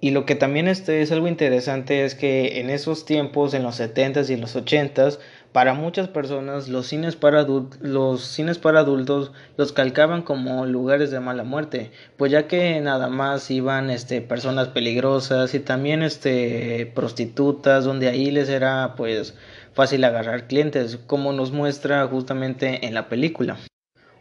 Y 0.00 0.10
lo 0.10 0.26
que 0.26 0.34
también 0.34 0.68
este 0.68 1.00
es 1.00 1.12
algo 1.12 1.28
interesante 1.28 2.04
es 2.04 2.14
que 2.14 2.60
en 2.60 2.68
esos 2.68 3.06
tiempos 3.06 3.54
en 3.54 3.62
los 3.62 3.80
70s 3.80 4.28
y 4.28 4.36
los 4.36 4.54
80s 4.54 5.18
para 5.54 5.72
muchas 5.72 6.08
personas 6.08 6.68
los 6.68 6.88
cines 6.88 7.14
para, 7.14 7.46
los 7.80 8.24
cines 8.24 8.58
para 8.58 8.80
adultos 8.80 9.30
los 9.56 9.72
calcaban 9.72 10.22
como 10.22 10.66
lugares 10.66 11.12
de 11.12 11.20
mala 11.20 11.44
muerte, 11.44 11.92
pues 12.16 12.32
ya 12.32 12.48
que 12.48 12.80
nada 12.80 13.06
más 13.06 13.52
iban 13.52 13.88
este, 13.88 14.20
personas 14.20 14.66
peligrosas 14.66 15.54
y 15.54 15.60
también 15.60 16.02
este, 16.02 16.90
prostitutas, 16.92 17.84
donde 17.84 18.08
ahí 18.08 18.32
les 18.32 18.48
era 18.48 18.94
pues 18.96 19.36
fácil 19.74 20.02
agarrar 20.02 20.48
clientes, 20.48 20.98
como 21.06 21.32
nos 21.32 21.52
muestra 21.52 22.04
justamente 22.08 22.84
en 22.88 22.92
la 22.92 23.08
película. 23.08 23.56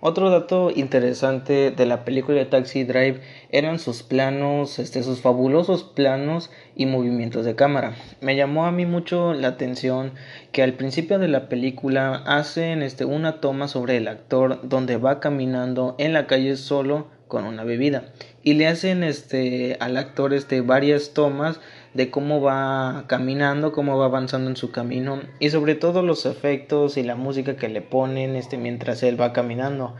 Otro 0.05 0.29
dato 0.29 0.69
interesante 0.69 1.71
de 1.71 1.85
la 1.85 2.03
película 2.03 2.37
de 2.37 2.43
Taxi 2.43 2.83
Drive 2.83 3.21
eran 3.51 3.79
sus 3.79 4.03
planos, 4.03 4.77
este, 4.77 5.01
sus 5.01 5.21
fabulosos 5.21 5.85
planos 5.85 6.51
y 6.75 6.87
movimientos 6.87 7.45
de 7.45 7.55
cámara. 7.55 7.95
Me 8.19 8.35
llamó 8.35 8.65
a 8.65 8.73
mí 8.73 8.85
mucho 8.85 9.33
la 9.33 9.47
atención 9.47 10.11
que 10.51 10.61
al 10.61 10.73
principio 10.73 11.19
de 11.19 11.29
la 11.29 11.47
película 11.47 12.15
hacen 12.25 12.81
este, 12.81 13.05
una 13.05 13.39
toma 13.39 13.69
sobre 13.69 13.95
el 13.95 14.09
actor 14.09 14.59
donde 14.63 14.97
va 14.97 15.21
caminando 15.21 15.95
en 15.97 16.11
la 16.11 16.27
calle 16.27 16.57
solo 16.57 17.07
con 17.29 17.45
una 17.45 17.63
bebida 17.63 18.11
y 18.43 18.55
le 18.55 18.67
hacen 18.67 19.03
este, 19.03 19.77
al 19.79 19.95
actor 19.95 20.33
este, 20.33 20.59
varias 20.59 21.13
tomas 21.13 21.61
de 21.93 22.09
cómo 22.09 22.41
va 22.41 23.05
caminando, 23.07 23.71
cómo 23.71 23.97
va 23.97 24.05
avanzando 24.05 24.49
en 24.49 24.55
su 24.55 24.71
camino 24.71 25.21
y 25.39 25.49
sobre 25.49 25.75
todo 25.75 26.01
los 26.01 26.25
efectos 26.25 26.97
y 26.97 27.03
la 27.03 27.15
música 27.15 27.55
que 27.55 27.69
le 27.69 27.81
ponen 27.81 28.35
este 28.35 28.57
mientras 28.57 29.03
él 29.03 29.19
va 29.19 29.33
caminando. 29.33 29.95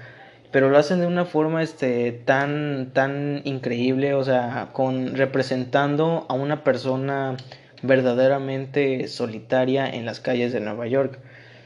Pero 0.51 0.69
lo 0.69 0.77
hacen 0.77 0.99
de 0.99 1.07
una 1.07 1.25
forma 1.25 1.63
este 1.63 2.11
tan 2.11 2.91
tan 2.93 3.41
increíble, 3.43 4.13
o 4.13 4.23
sea, 4.23 4.69
con 4.73 5.15
representando 5.15 6.25
a 6.29 6.33
una 6.33 6.63
persona 6.63 7.37
verdaderamente 7.81 9.07
solitaria 9.07 9.87
en 9.87 10.05
las 10.05 10.19
calles 10.19 10.53
de 10.53 10.61
Nueva 10.61 10.87
York. 10.87 11.19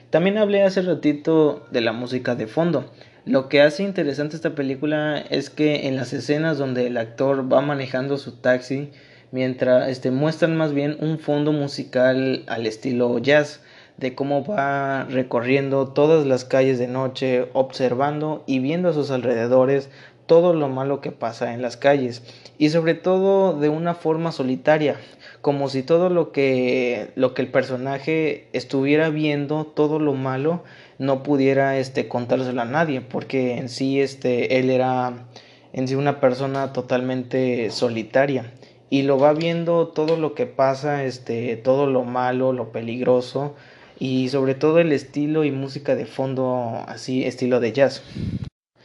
También 0.09 0.37
hablé 0.37 0.63
hace 0.63 0.81
ratito 0.81 1.65
de 1.71 1.81
la 1.81 1.91
música 1.91 2.35
de 2.35 2.47
fondo. 2.47 2.91
Lo 3.25 3.49
que 3.49 3.61
hace 3.61 3.83
interesante 3.83 4.37
esta 4.37 4.55
película 4.55 5.19
es 5.29 5.49
que 5.49 5.87
en 5.87 5.97
las 5.97 6.13
escenas 6.13 6.57
donde 6.57 6.87
el 6.87 6.95
actor 6.95 7.51
va 7.51 7.59
manejando 7.59 8.17
su 8.17 8.37
taxi, 8.37 8.89
mientras 9.31 9.89
este, 9.89 10.11
muestran 10.11 10.55
más 10.55 10.73
bien 10.73 10.97
un 10.99 11.19
fondo 11.19 11.51
musical 11.51 12.43
al 12.47 12.65
estilo 12.65 13.17
jazz, 13.19 13.61
de 13.97 14.13
cómo 14.13 14.45
va 14.45 15.05
recorriendo 15.05 15.87
todas 15.87 16.25
las 16.25 16.45
calles 16.45 16.77
de 16.77 16.87
noche, 16.87 17.47
observando 17.53 18.43
y 18.45 18.59
viendo 18.59 18.89
a 18.89 18.93
sus 18.93 19.09
alrededores 19.11 19.89
todo 20.27 20.53
lo 20.53 20.67
malo 20.67 21.01
que 21.01 21.11
pasa 21.11 21.53
en 21.53 21.61
las 21.61 21.77
calles 21.77 22.21
y 22.57 22.69
sobre 22.69 22.93
todo 22.93 23.57
de 23.57 23.69
una 23.69 23.95
forma 23.95 24.31
solitaria, 24.31 24.97
como 25.41 25.69
si 25.69 25.83
todo 25.83 26.09
lo 26.09 26.31
que 26.31 27.11
lo 27.15 27.33
que 27.33 27.41
el 27.41 27.47
personaje 27.47 28.47
estuviera 28.53 29.09
viendo, 29.09 29.65
todo 29.65 29.99
lo 29.99 30.13
malo 30.13 30.63
no 30.99 31.23
pudiera 31.23 31.77
este 31.77 32.07
contárselo 32.07 32.61
a 32.61 32.65
nadie, 32.65 33.01
porque 33.01 33.57
en 33.57 33.69
sí 33.69 34.01
este 34.01 34.59
él 34.59 34.69
era 34.69 35.27
en 35.73 35.87
sí 35.87 35.95
una 35.95 36.19
persona 36.19 36.73
totalmente 36.73 37.71
solitaria 37.71 38.51
y 38.89 39.03
lo 39.03 39.17
va 39.19 39.33
viendo 39.33 39.87
todo 39.87 40.17
lo 40.17 40.33
que 40.33 40.45
pasa, 40.45 41.03
este, 41.03 41.57
todo 41.57 41.87
lo 41.87 42.03
malo, 42.03 42.53
lo 42.53 42.71
peligroso 42.71 43.55
y 43.99 44.29
sobre 44.29 44.55
todo 44.55 44.79
el 44.79 44.91
estilo 44.91 45.43
y 45.43 45.51
música 45.51 45.95
de 45.95 46.05
fondo 46.05 46.83
así 46.87 47.25
estilo 47.25 47.59
de 47.59 47.73
jazz. 47.73 48.03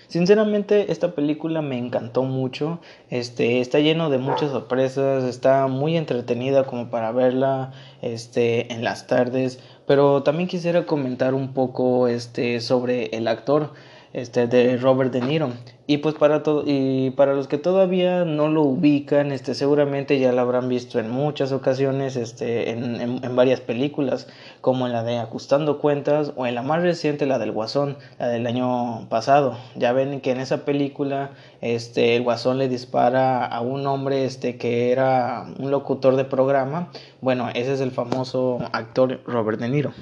Sinceramente 0.09 0.93
esta 0.93 1.15
película 1.15 1.63
me 1.63 1.79
encantó 1.79 2.25
mucho, 2.25 2.81
este 3.09 3.61
está 3.61 3.79
lleno 3.79 4.11
de 4.11 4.19
muchas 4.19 4.51
sorpresas, 4.51 5.25
está 5.25 5.69
muy 5.69 5.97
entretenida 5.97 6.65
como 6.65 6.91
para 6.91 7.13
verla 7.13 7.73
este 8.03 8.75
en 8.75 8.85
las 8.85 9.07
tardes, 9.07 9.59
pero 9.87 10.23
también 10.23 10.51
quisiera 10.51 10.85
comentar 10.85 11.33
un 11.33 11.55
poco 11.55 12.09
este 12.09 12.61
sobre 12.61 13.07
el 13.17 13.27
actor 13.27 13.73
este 14.13 14.47
de 14.47 14.77
Robert 14.77 15.13
De 15.13 15.21
Niro. 15.21 15.51
Y 15.87 15.99
pues 15.99 16.15
para 16.15 16.43
todo 16.43 16.63
y 16.65 17.11
para 17.11 17.35
los 17.35 17.49
que 17.49 17.59
todavía 17.59 18.25
no 18.25 18.49
lo 18.49 18.63
ubican 18.63 19.33
este 19.33 19.55
seguramente 19.55 20.19
ya 20.21 20.33
lo 20.33 20.41
habrán 20.41 20.69
visto 20.69 21.01
en 21.01 21.11
muchas 21.11 21.51
ocasiones 21.51 22.15
este 22.17 22.71
en, 22.71 23.01
en, 23.01 23.37
varias 23.37 23.61
películas 23.61 24.29
como 24.61 24.87
en 24.87 24.93
la 24.93 25.03
de 25.03 25.19
Ajustando 25.19 25.79
Cuentas 25.79 26.33
o 26.37 26.47
en 26.47 26.55
la 26.55 26.63
más 26.63 26.83
reciente 26.83 27.27
la 27.27 27.39
del 27.39 27.53
Guasón 27.53 27.97
la 28.19 28.29
del 28.29 28.47
año 28.47 29.09
pasado. 29.09 29.59
Ya 29.75 29.93
ven 29.93 30.21
que 30.21 30.31
en 30.31 30.41
esa 30.41 30.65
película 30.65 31.31
este 31.61 32.17
el 32.17 32.23
Guasón 32.23 32.59
le 32.59 32.69
dispara 32.69 33.45
a 33.45 33.61
un 33.61 33.87
hombre 33.87 34.25
este 34.25 34.57
que 34.57 34.93
era 34.93 35.47
un 35.59 35.71
locutor 35.71 36.17
de 36.17 36.25
programa. 36.25 36.91
Bueno 37.21 37.49
ese 37.55 37.73
es 37.73 37.81
el 37.81 37.91
famoso 37.91 38.61
actor 38.73 39.21
Robert 39.27 39.59
De 39.59 39.69
Niro 39.69 39.93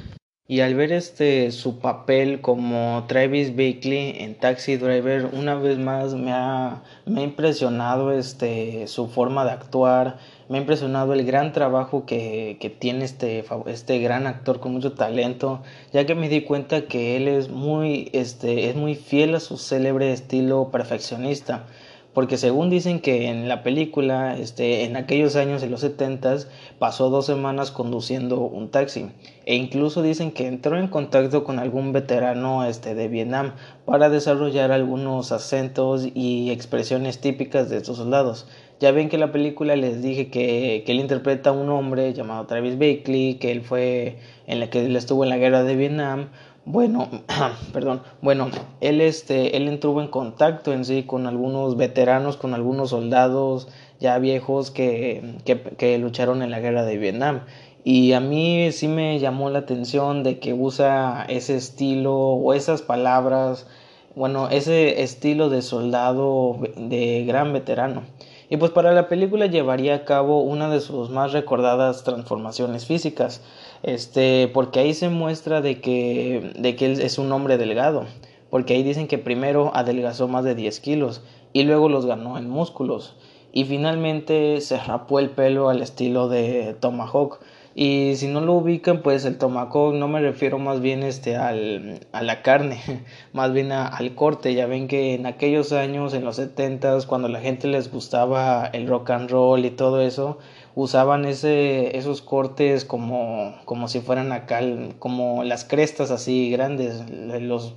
y 0.51 0.63
al 0.63 0.75
ver 0.75 0.91
este 0.91 1.53
su 1.53 1.79
papel 1.79 2.41
como 2.41 3.05
Travis 3.07 3.55
Bickle 3.55 4.25
en 4.25 4.35
Taxi 4.35 4.79
Driver, 4.79 5.27
una 5.33 5.55
vez 5.55 5.79
más 5.79 6.15
me 6.15 6.33
ha, 6.33 6.83
me 7.07 7.21
ha 7.21 7.23
impresionado 7.23 8.11
este, 8.11 8.89
su 8.89 9.07
forma 9.07 9.45
de 9.45 9.53
actuar, 9.53 10.19
me 10.49 10.59
ha 10.59 10.61
impresionado 10.61 11.13
el 11.13 11.25
gran 11.25 11.53
trabajo 11.53 12.05
que, 12.05 12.57
que 12.59 12.69
tiene 12.69 13.05
este, 13.05 13.45
este 13.67 14.01
gran 14.01 14.27
actor 14.27 14.59
con 14.59 14.73
mucho 14.73 14.91
talento, 14.91 15.63
ya 15.93 16.05
que 16.05 16.17
me 16.17 16.29
di 16.29 16.41
cuenta 16.41 16.83
que 16.89 17.17
él 17.17 17.29
es 17.29 17.49
muy, 17.49 18.11
este, 18.13 18.71
es 18.71 18.75
muy 18.75 18.97
fiel 18.97 19.37
a 19.37 19.41
su 19.41 19.57
célebre 19.57 20.13
estilo 20.13 20.73
perfeccionista 20.73 21.65
porque 22.13 22.37
según 22.37 22.71
dicen 22.71 23.01
que 23.01 23.29
en 23.29 23.49
la 23.49 23.63
película, 23.63 24.37
este, 24.37 24.85
en 24.85 24.97
aquellos 24.97 25.37
años, 25.37 25.63
en 25.63 25.71
los 25.71 25.81
70 25.81 26.39
pasó 26.79 27.09
dos 27.09 27.27
semanas 27.27 27.71
conduciendo 27.71 28.41
un 28.41 28.71
taxi. 28.71 29.07
E 29.47 29.55
incluso 29.55 30.03
dicen 30.03 30.33
que 30.33 30.47
entró 30.47 30.79
en 30.79 30.89
contacto 30.89 31.45
con 31.45 31.59
algún 31.59 31.93
veterano 31.93 32.65
este, 32.65 32.95
de 32.95 33.09
Vietnam 33.09 33.53
para 33.85 34.11
desarrollar 34.11 34.73
algunos 34.73 35.31
acentos 35.31 36.09
y 36.15 36.51
expresiones 36.51 37.21
típicas 37.21 37.71
de 37.71 37.77
estos 37.77 37.99
soldados. 37.99 38.47
Ya 38.81 38.93
ven 38.93 39.09
que 39.09 39.17
en 39.17 39.21
la 39.21 39.31
película 39.31 39.77
les 39.77 40.03
dije 40.03 40.31
que, 40.31 40.83
que 40.87 40.93
él 40.93 41.01
interpreta 41.01 41.51
a 41.51 41.53
un 41.53 41.69
hombre 41.69 42.15
llamado 42.15 42.47
Travis 42.47 42.79
Bakley, 42.79 43.35
que 43.35 43.53
él 43.53 43.61
fue 43.61 44.17
en 44.47 44.59
la 44.59 44.71
que 44.71 44.85
él 44.85 44.97
estuvo 44.97 45.23
en 45.23 45.31
la 45.31 45.37
guerra 45.37 45.63
de 45.63 45.77
Vietnam. 45.77 46.31
Bueno, 46.73 47.09
perdón, 47.73 48.01
bueno, 48.23 48.49
él 48.81 49.01
este, 49.01 49.57
él 49.57 49.67
entró 49.67 50.01
en 50.01 50.07
contacto 50.07 50.73
en 50.73 50.85
sí 50.85 51.03
con 51.03 51.27
algunos 51.27 51.77
veteranos, 51.77 52.37
con 52.37 52.55
algunos 52.55 52.91
soldados 52.91 53.67
ya 53.99 54.17
viejos 54.21 54.71
que, 54.71 55.35
que, 55.45 55.61
que 55.61 55.99
lucharon 55.99 56.43
en 56.43 56.53
la 56.53 56.61
guerra 56.61 56.85
de 56.85 56.97
Vietnam. 56.97 57.41
Y 57.83 58.13
a 58.13 58.21
mí 58.21 58.71
sí 58.71 58.87
me 58.87 59.19
llamó 59.19 59.51
la 59.51 59.59
atención 59.59 60.23
de 60.23 60.39
que 60.39 60.55
usa 60.55 61.27
ese 61.29 61.57
estilo 61.57 62.15
o 62.15 62.55
esas 62.55 62.83
palabras, 62.83 63.67
bueno, 64.15 64.49
ese 64.49 65.03
estilo 65.03 65.49
de 65.49 65.63
soldado 65.63 66.57
de 66.77 67.25
gran 67.27 67.53
veterano. 67.53 68.05
Y 68.49 68.59
pues 68.59 68.71
para 68.71 68.93
la 68.93 69.09
película 69.09 69.47
llevaría 69.47 69.97
a 69.97 70.05
cabo 70.05 70.43
una 70.43 70.69
de 70.69 70.81
sus 70.81 71.11
más 71.11 71.33
recordadas 71.33 72.05
transformaciones 72.05 72.87
físicas, 72.87 73.41
este, 73.83 74.49
porque 74.53 74.81
ahí 74.81 74.95
se 74.95 75.09
muestra 75.09 75.61
de 75.61 75.81
que, 75.81 76.53
de 76.59 76.77
que 76.77 76.87
él 76.87 77.01
es 77.01 77.19
un 77.19 77.33
hombre 77.33 77.59
delgado, 77.59 78.07
porque 78.51 78.75
ahí 78.75 78.83
dicen 78.83 79.09
que 79.09 79.19
primero 79.19 79.71
adelgazó 79.75 80.29
más 80.29 80.45
de 80.45 80.55
10 80.55 80.81
kilos 80.81 81.23
y 81.53 81.63
luego 81.65 81.89
los 81.89 82.07
ganó 82.07 82.39
en 82.39 82.49
músculos, 82.49 83.17
y 83.53 83.65
finalmente 83.65 84.61
se 84.61 84.79
rapó 84.79 85.19
el 85.19 85.31
pelo 85.31 85.69
al 85.69 85.83
estilo 85.83 86.29
de 86.29 86.75
Tomahawk, 86.79 87.41
y 87.75 88.17
si 88.17 88.27
no 88.27 88.41
lo 88.41 88.55
ubican, 88.55 89.01
pues 89.01 89.25
el 89.25 89.39
tomahawk 89.39 89.95
no 89.95 90.09
me 90.09 90.21
refiero 90.21 90.59
más 90.59 90.81
bien 90.81 91.05
este 91.05 91.37
al, 91.37 92.01
a 92.11 92.23
la 92.23 92.43
carne, 92.43 92.81
más 93.33 93.53
bien 93.53 93.71
al 93.71 94.15
corte. 94.15 94.55
Ya 94.55 94.67
ven 94.67 94.89
que 94.89 95.15
en 95.15 95.25
aquellos 95.27 95.73
años, 95.73 96.13
en 96.13 96.25
los 96.25 96.37
setentas, 96.37 97.07
cuando 97.07 97.29
la 97.29 97.41
gente 97.41 97.69
les 97.69 97.91
gustaba 97.91 98.67
el 98.67 98.89
rock 98.89 99.11
and 99.11 99.31
roll 99.31 99.65
y 99.65 99.71
todo 99.71 100.01
eso, 100.01 100.39
usaban 100.75 101.25
ese, 101.25 101.97
esos 101.97 102.23
cortes 102.23 102.85
como, 102.85 103.55
como 103.65 103.89
si 103.89 104.01
fueran 104.01 104.33
acá, 104.33 104.61
como 104.99 105.45
las 105.45 105.65
crestas 105.65 106.11
así 106.11 106.51
grandes, 106.51 107.03
los, 107.11 107.75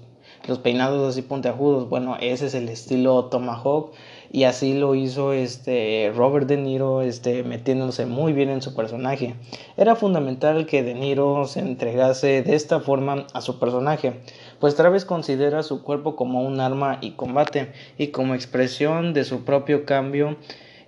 los 0.47 0.59
peinados 0.59 1.09
así 1.09 1.21
puntiagudos. 1.21 1.89
Bueno, 1.89 2.17
ese 2.19 2.47
es 2.47 2.55
el 2.55 2.69
estilo 2.69 3.25
tomahawk 3.25 3.91
y 4.31 4.45
así 4.45 4.73
lo 4.73 4.95
hizo 4.95 5.31
este 5.31 6.11
Robert 6.15 6.47
De 6.47 6.57
Niro 6.57 7.01
este 7.03 7.43
metiéndose 7.43 8.05
muy 8.05 8.33
bien 8.33 8.49
en 8.49 8.61
su 8.61 8.75
personaje. 8.75 9.35
Era 9.77 9.95
fundamental 9.95 10.65
que 10.65 10.83
De 10.83 10.95
Niro 10.95 11.45
se 11.45 11.59
entregase 11.59 12.41
de 12.41 12.55
esta 12.55 12.79
forma 12.79 13.27
a 13.33 13.41
su 13.41 13.59
personaje, 13.59 14.21
pues 14.59 14.75
Travis 14.75 15.05
considera 15.05 15.63
su 15.63 15.83
cuerpo 15.83 16.15
como 16.15 16.41
un 16.41 16.59
arma 16.59 16.97
y 17.01 17.11
combate 17.11 17.71
y 17.97 18.07
como 18.07 18.33
expresión 18.33 19.13
de 19.13 19.23
su 19.23 19.45
propio 19.45 19.85
cambio 19.85 20.37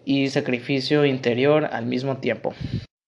y 0.05 0.29
sacrificio 0.29 1.05
interior 1.05 1.65
al 1.65 1.85
mismo 1.85 2.17
tiempo. 2.17 2.53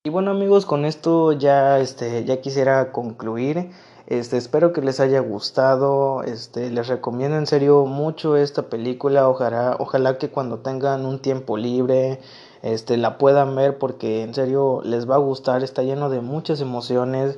Y 0.04 0.10
bueno 0.10 0.32
amigos, 0.32 0.66
con 0.66 0.86
esto 0.86 1.34
ya 1.34 1.80
este 1.80 2.26
ya 2.26 2.42
quisiera 2.42 2.92
concluir 2.92 3.70
este, 4.08 4.38
espero 4.38 4.72
que 4.72 4.82
les 4.82 5.02
haya 5.02 5.20
gustado. 5.20 6.24
Este, 6.24 6.70
les 6.72 6.88
recomiendo 6.88 7.38
en 7.38 7.46
serio 7.46 7.86
mucho 7.86 8.38
esta 8.38 8.70
película. 8.70 9.28
Ojalá, 9.28 9.76
ojalá 9.80 10.18
que 10.18 10.30
cuando 10.30 10.60
tengan 10.60 11.06
un 11.06 11.20
tiempo 11.20 11.58
libre, 11.58 12.22
este, 12.62 12.96
la 12.96 13.18
puedan 13.18 13.54
ver 13.54 13.78
porque 13.78 14.24
en 14.24 14.34
serio 14.34 14.82
les 14.86 15.10
va 15.10 15.16
a 15.16 15.20
gustar. 15.20 15.62
Está 15.62 15.84
lleno 15.84 16.10
de 16.10 16.22
muchas 16.22 16.62
emociones 16.62 17.38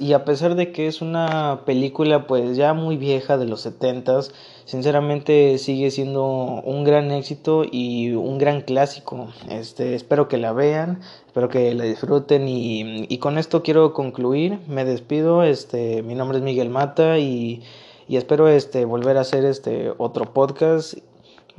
y 0.00 0.14
a 0.14 0.24
pesar 0.24 0.54
de 0.54 0.72
que 0.72 0.86
es 0.86 1.02
una 1.02 1.64
película 1.66 2.26
pues 2.26 2.56
ya 2.56 2.72
muy 2.72 2.96
vieja 2.96 3.36
de 3.36 3.44
los 3.44 3.60
setentas, 3.60 4.32
sinceramente 4.70 5.58
sigue 5.58 5.90
siendo 5.90 6.24
un 6.64 6.84
gran 6.84 7.10
éxito 7.10 7.64
y 7.68 8.12
un 8.12 8.38
gran 8.38 8.60
clásico. 8.60 9.28
Este, 9.48 9.96
espero 9.96 10.28
que 10.28 10.38
la 10.38 10.52
vean, 10.52 11.00
espero 11.26 11.48
que 11.48 11.74
la 11.74 11.82
disfruten 11.82 12.46
y, 12.46 13.06
y 13.08 13.18
con 13.18 13.36
esto 13.36 13.64
quiero 13.64 13.92
concluir. 13.92 14.60
Me 14.68 14.84
despido. 14.84 15.42
Este, 15.42 16.04
mi 16.04 16.14
nombre 16.14 16.38
es 16.38 16.44
Miguel 16.44 16.70
Mata 16.70 17.18
y, 17.18 17.62
y 18.06 18.16
espero 18.16 18.48
este 18.48 18.84
volver 18.84 19.16
a 19.16 19.22
hacer 19.22 19.44
este 19.44 19.92
otro 19.98 20.32
podcast. 20.32 20.94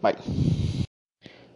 Bye. 0.01 0.90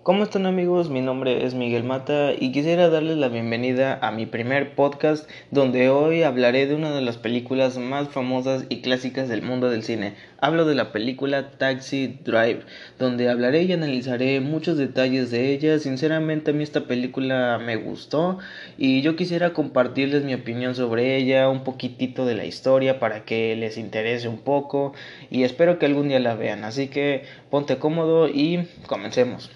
¿Cómo 0.05 0.21
están 0.21 0.45
amigos? 0.45 0.91
Mi 0.91 1.01
nombre 1.01 1.47
es 1.47 1.55
Miguel 1.55 1.83
Mata 1.83 2.31
y 2.39 2.51
quisiera 2.51 2.89
darles 2.89 3.17
la 3.17 3.27
bienvenida 3.27 3.97
a 4.03 4.11
mi 4.11 4.27
primer 4.27 4.75
podcast 4.75 5.27
donde 5.49 5.89
hoy 5.89 6.21
hablaré 6.21 6.67
de 6.67 6.75
una 6.75 6.91
de 6.91 7.01
las 7.01 7.17
películas 7.17 7.79
más 7.79 8.09
famosas 8.09 8.65
y 8.69 8.81
clásicas 8.81 9.29
del 9.29 9.41
mundo 9.41 9.67
del 9.71 9.81
cine. 9.81 10.13
Hablo 10.37 10.65
de 10.65 10.75
la 10.75 10.91
película 10.91 11.57
Taxi 11.57 12.19
Drive, 12.23 12.59
donde 12.99 13.29
hablaré 13.29 13.63
y 13.63 13.73
analizaré 13.73 14.41
muchos 14.41 14.77
detalles 14.77 15.31
de 15.31 15.51
ella. 15.51 15.79
Sinceramente 15.79 16.51
a 16.51 16.53
mí 16.53 16.61
esta 16.61 16.81
película 16.81 17.57
me 17.57 17.75
gustó 17.75 18.37
y 18.77 19.01
yo 19.01 19.15
quisiera 19.15 19.53
compartirles 19.53 20.23
mi 20.23 20.35
opinión 20.35 20.75
sobre 20.75 21.17
ella, 21.17 21.49
un 21.49 21.63
poquitito 21.63 22.27
de 22.27 22.35
la 22.35 22.45
historia 22.45 22.99
para 22.99 23.25
que 23.25 23.55
les 23.55 23.79
interese 23.79 24.27
un 24.27 24.37
poco 24.37 24.93
y 25.31 25.41
espero 25.41 25.79
que 25.79 25.87
algún 25.87 26.09
día 26.09 26.19
la 26.19 26.35
vean. 26.35 26.63
Así 26.63 26.89
que 26.89 27.23
ponte 27.49 27.77
cómodo 27.77 28.27
y 28.27 28.67
comencemos. 28.85 29.49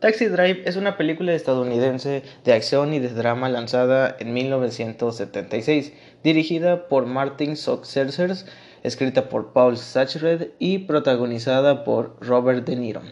Taxi 0.00 0.28
Drive 0.28 0.62
es 0.64 0.76
una 0.76 0.96
película 0.96 1.34
estadounidense 1.34 2.22
de 2.42 2.54
acción 2.54 2.94
y 2.94 3.00
de 3.00 3.10
drama 3.10 3.50
lanzada 3.50 4.16
en 4.18 4.32
1976, 4.32 5.92
dirigida 6.24 6.88
por 6.88 7.04
Martin 7.04 7.54
Scorsese, 7.54 8.46
escrita 8.82 9.28
por 9.28 9.52
Paul 9.52 9.76
Sachred 9.76 10.52
y 10.58 10.78
protagonizada 10.78 11.84
por 11.84 12.16
Robert 12.18 12.66
De 12.66 12.76
Niro. 12.76 13.02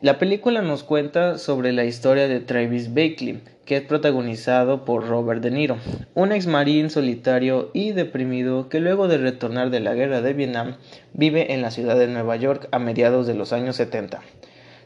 La 0.00 0.20
película 0.20 0.62
nos 0.62 0.84
cuenta 0.84 1.36
sobre 1.38 1.72
la 1.72 1.84
historia 1.84 2.28
de 2.28 2.38
Travis 2.38 2.94
Bakley, 2.94 3.42
que 3.64 3.78
es 3.78 3.82
protagonizado 3.82 4.84
por 4.84 5.08
Robert 5.08 5.42
De 5.42 5.50
Niro, 5.50 5.78
un 6.14 6.30
ex 6.30 6.46
marín 6.46 6.90
solitario 6.90 7.70
y 7.74 7.90
deprimido 7.90 8.68
que 8.68 8.78
luego 8.78 9.08
de 9.08 9.18
retornar 9.18 9.70
de 9.70 9.80
la 9.80 9.94
guerra 9.94 10.20
de 10.20 10.32
Vietnam 10.32 10.76
vive 11.12 11.54
en 11.54 11.60
la 11.60 11.72
ciudad 11.72 11.98
de 11.98 12.06
Nueva 12.06 12.36
York 12.36 12.68
a 12.70 12.78
mediados 12.78 13.26
de 13.26 13.34
los 13.34 13.52
años 13.52 13.74
70. 13.74 14.22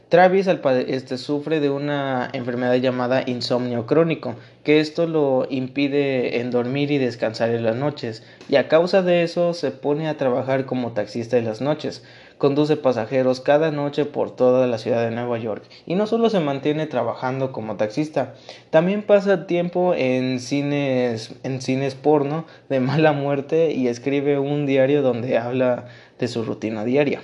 Travis 0.09 0.47
este, 0.47 1.19
sufre 1.19 1.59
de 1.59 1.69
una 1.69 2.29
enfermedad 2.33 2.73
llamada 2.77 3.21
insomnio 3.27 3.85
crónico, 3.85 4.33
que 4.63 4.79
esto 4.79 5.05
lo 5.05 5.45
impide 5.51 6.39
en 6.39 6.49
dormir 6.49 6.89
y 6.89 6.97
descansar 6.97 7.51
en 7.51 7.61
las 7.61 7.75
noches, 7.75 8.23
y 8.49 8.55
a 8.55 8.67
causa 8.67 9.03
de 9.03 9.21
eso 9.21 9.53
se 9.53 9.69
pone 9.69 10.09
a 10.09 10.17
trabajar 10.17 10.65
como 10.65 10.93
taxista 10.93 11.37
en 11.37 11.45
las 11.45 11.61
noches. 11.61 12.03
Conduce 12.39 12.75
pasajeros 12.75 13.39
cada 13.39 13.69
noche 13.69 14.05
por 14.05 14.35
toda 14.35 14.65
la 14.65 14.79
ciudad 14.79 15.03
de 15.03 15.11
Nueva 15.11 15.37
York 15.37 15.65
y 15.85 15.93
no 15.93 16.07
solo 16.07 16.31
se 16.31 16.39
mantiene 16.39 16.87
trabajando 16.87 17.51
como 17.51 17.75
taxista, 17.75 18.33
también 18.71 19.03
pasa 19.03 19.45
tiempo 19.45 19.93
en 19.93 20.39
cines, 20.39 21.35
en 21.43 21.61
cines 21.61 21.93
porno 21.93 22.45
de 22.67 22.79
mala 22.79 23.11
muerte 23.11 23.73
y 23.73 23.87
escribe 23.87 24.39
un 24.39 24.65
diario 24.65 25.03
donde 25.03 25.37
habla 25.37 25.85
de 26.17 26.27
su 26.27 26.43
rutina 26.43 26.83
diaria. 26.83 27.21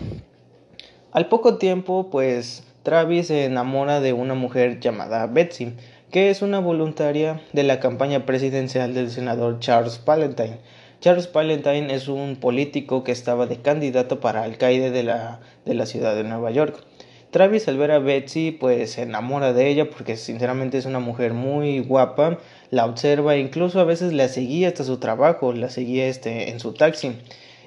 Al 1.11 1.29
poco 1.29 1.57
tiempo, 1.57 2.09
pues 2.11 2.63
Travis 2.85 3.25
se 3.25 3.45
enamora 3.45 3.99
de 3.99 4.13
una 4.13 4.35
mujer 4.35 4.79
llamada 4.79 5.25
Betsy, 5.25 5.73
que 6.11 6.29
es 6.29 6.43
una 6.43 6.59
voluntaria 6.59 7.41
de 7.51 7.63
la 7.63 7.79
campaña 7.79 8.27
presidencial 8.27 8.93
del 8.93 9.09
senador 9.09 9.59
Charles 9.59 9.97
Palentine. 9.97 10.59
Charles 11.01 11.25
Palentine 11.25 11.91
es 11.91 12.07
un 12.07 12.35
político 12.35 13.03
que 13.03 13.11
estaba 13.11 13.47
de 13.47 13.57
candidato 13.57 14.19
para 14.19 14.43
alcaide 14.43 14.91
de 14.91 15.01
la, 15.01 15.39
de 15.65 15.73
la 15.73 15.87
ciudad 15.87 16.13
de 16.13 16.25
Nueva 16.25 16.51
York. 16.51 16.85
Travis 17.31 17.67
al 17.67 17.79
ver 17.79 17.89
a 17.89 17.97
Betsy 17.97 18.51
pues 18.51 18.91
se 18.91 19.01
enamora 19.01 19.51
de 19.51 19.67
ella 19.67 19.89
porque 19.89 20.15
sinceramente 20.15 20.77
es 20.77 20.85
una 20.85 20.99
mujer 20.99 21.33
muy 21.33 21.79
guapa, 21.79 22.37
la 22.69 22.85
observa 22.85 23.33
e 23.33 23.39
incluso 23.39 23.79
a 23.79 23.83
veces 23.83 24.13
la 24.13 24.27
seguía 24.27 24.67
hasta 24.67 24.83
su 24.83 24.99
trabajo, 24.99 25.53
la 25.53 25.71
seguía 25.71 26.05
este, 26.05 26.51
en 26.51 26.59
su 26.59 26.73
taxi 26.73 27.13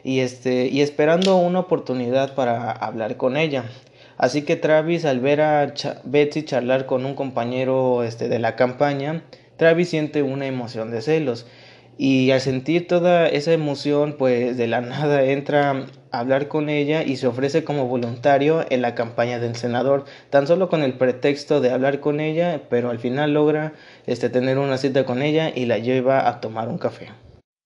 y, 0.04 0.20
este, 0.20 0.68
y 0.68 0.80
esperando 0.80 1.36
una 1.38 1.58
oportunidad 1.58 2.36
para 2.36 2.70
hablar 2.70 3.16
con 3.16 3.36
ella. 3.36 3.64
Así 4.18 4.42
que 4.42 4.56
Travis 4.56 5.04
al 5.04 5.20
ver 5.20 5.40
a 5.40 5.72
Betsy 6.02 6.42
charlar 6.42 6.86
con 6.86 7.06
un 7.06 7.14
compañero 7.14 8.02
este, 8.02 8.28
de 8.28 8.40
la 8.40 8.56
campaña, 8.56 9.22
Travis 9.56 9.90
siente 9.90 10.22
una 10.24 10.46
emoción 10.46 10.90
de 10.90 11.00
celos. 11.02 11.46
Y 12.00 12.30
al 12.32 12.40
sentir 12.40 12.86
toda 12.86 13.28
esa 13.28 13.52
emoción, 13.52 14.16
pues 14.18 14.56
de 14.56 14.66
la 14.66 14.80
nada 14.82 15.22
entra 15.24 15.86
a 16.10 16.18
hablar 16.18 16.48
con 16.48 16.68
ella 16.68 17.04
y 17.04 17.16
se 17.16 17.28
ofrece 17.28 17.62
como 17.62 17.86
voluntario 17.86 18.64
en 18.70 18.82
la 18.82 18.96
campaña 18.96 19.38
del 19.38 19.54
senador, 19.54 20.04
tan 20.30 20.48
solo 20.48 20.68
con 20.68 20.82
el 20.82 20.94
pretexto 20.94 21.60
de 21.60 21.70
hablar 21.70 22.00
con 22.00 22.18
ella, 22.18 22.62
pero 22.68 22.90
al 22.90 22.98
final 22.98 23.34
logra 23.34 23.72
este, 24.06 24.30
tener 24.30 24.58
una 24.58 24.78
cita 24.78 25.04
con 25.04 25.22
ella 25.22 25.52
y 25.54 25.66
la 25.66 25.78
lleva 25.78 26.28
a 26.28 26.40
tomar 26.40 26.68
un 26.68 26.78
café. 26.78 27.08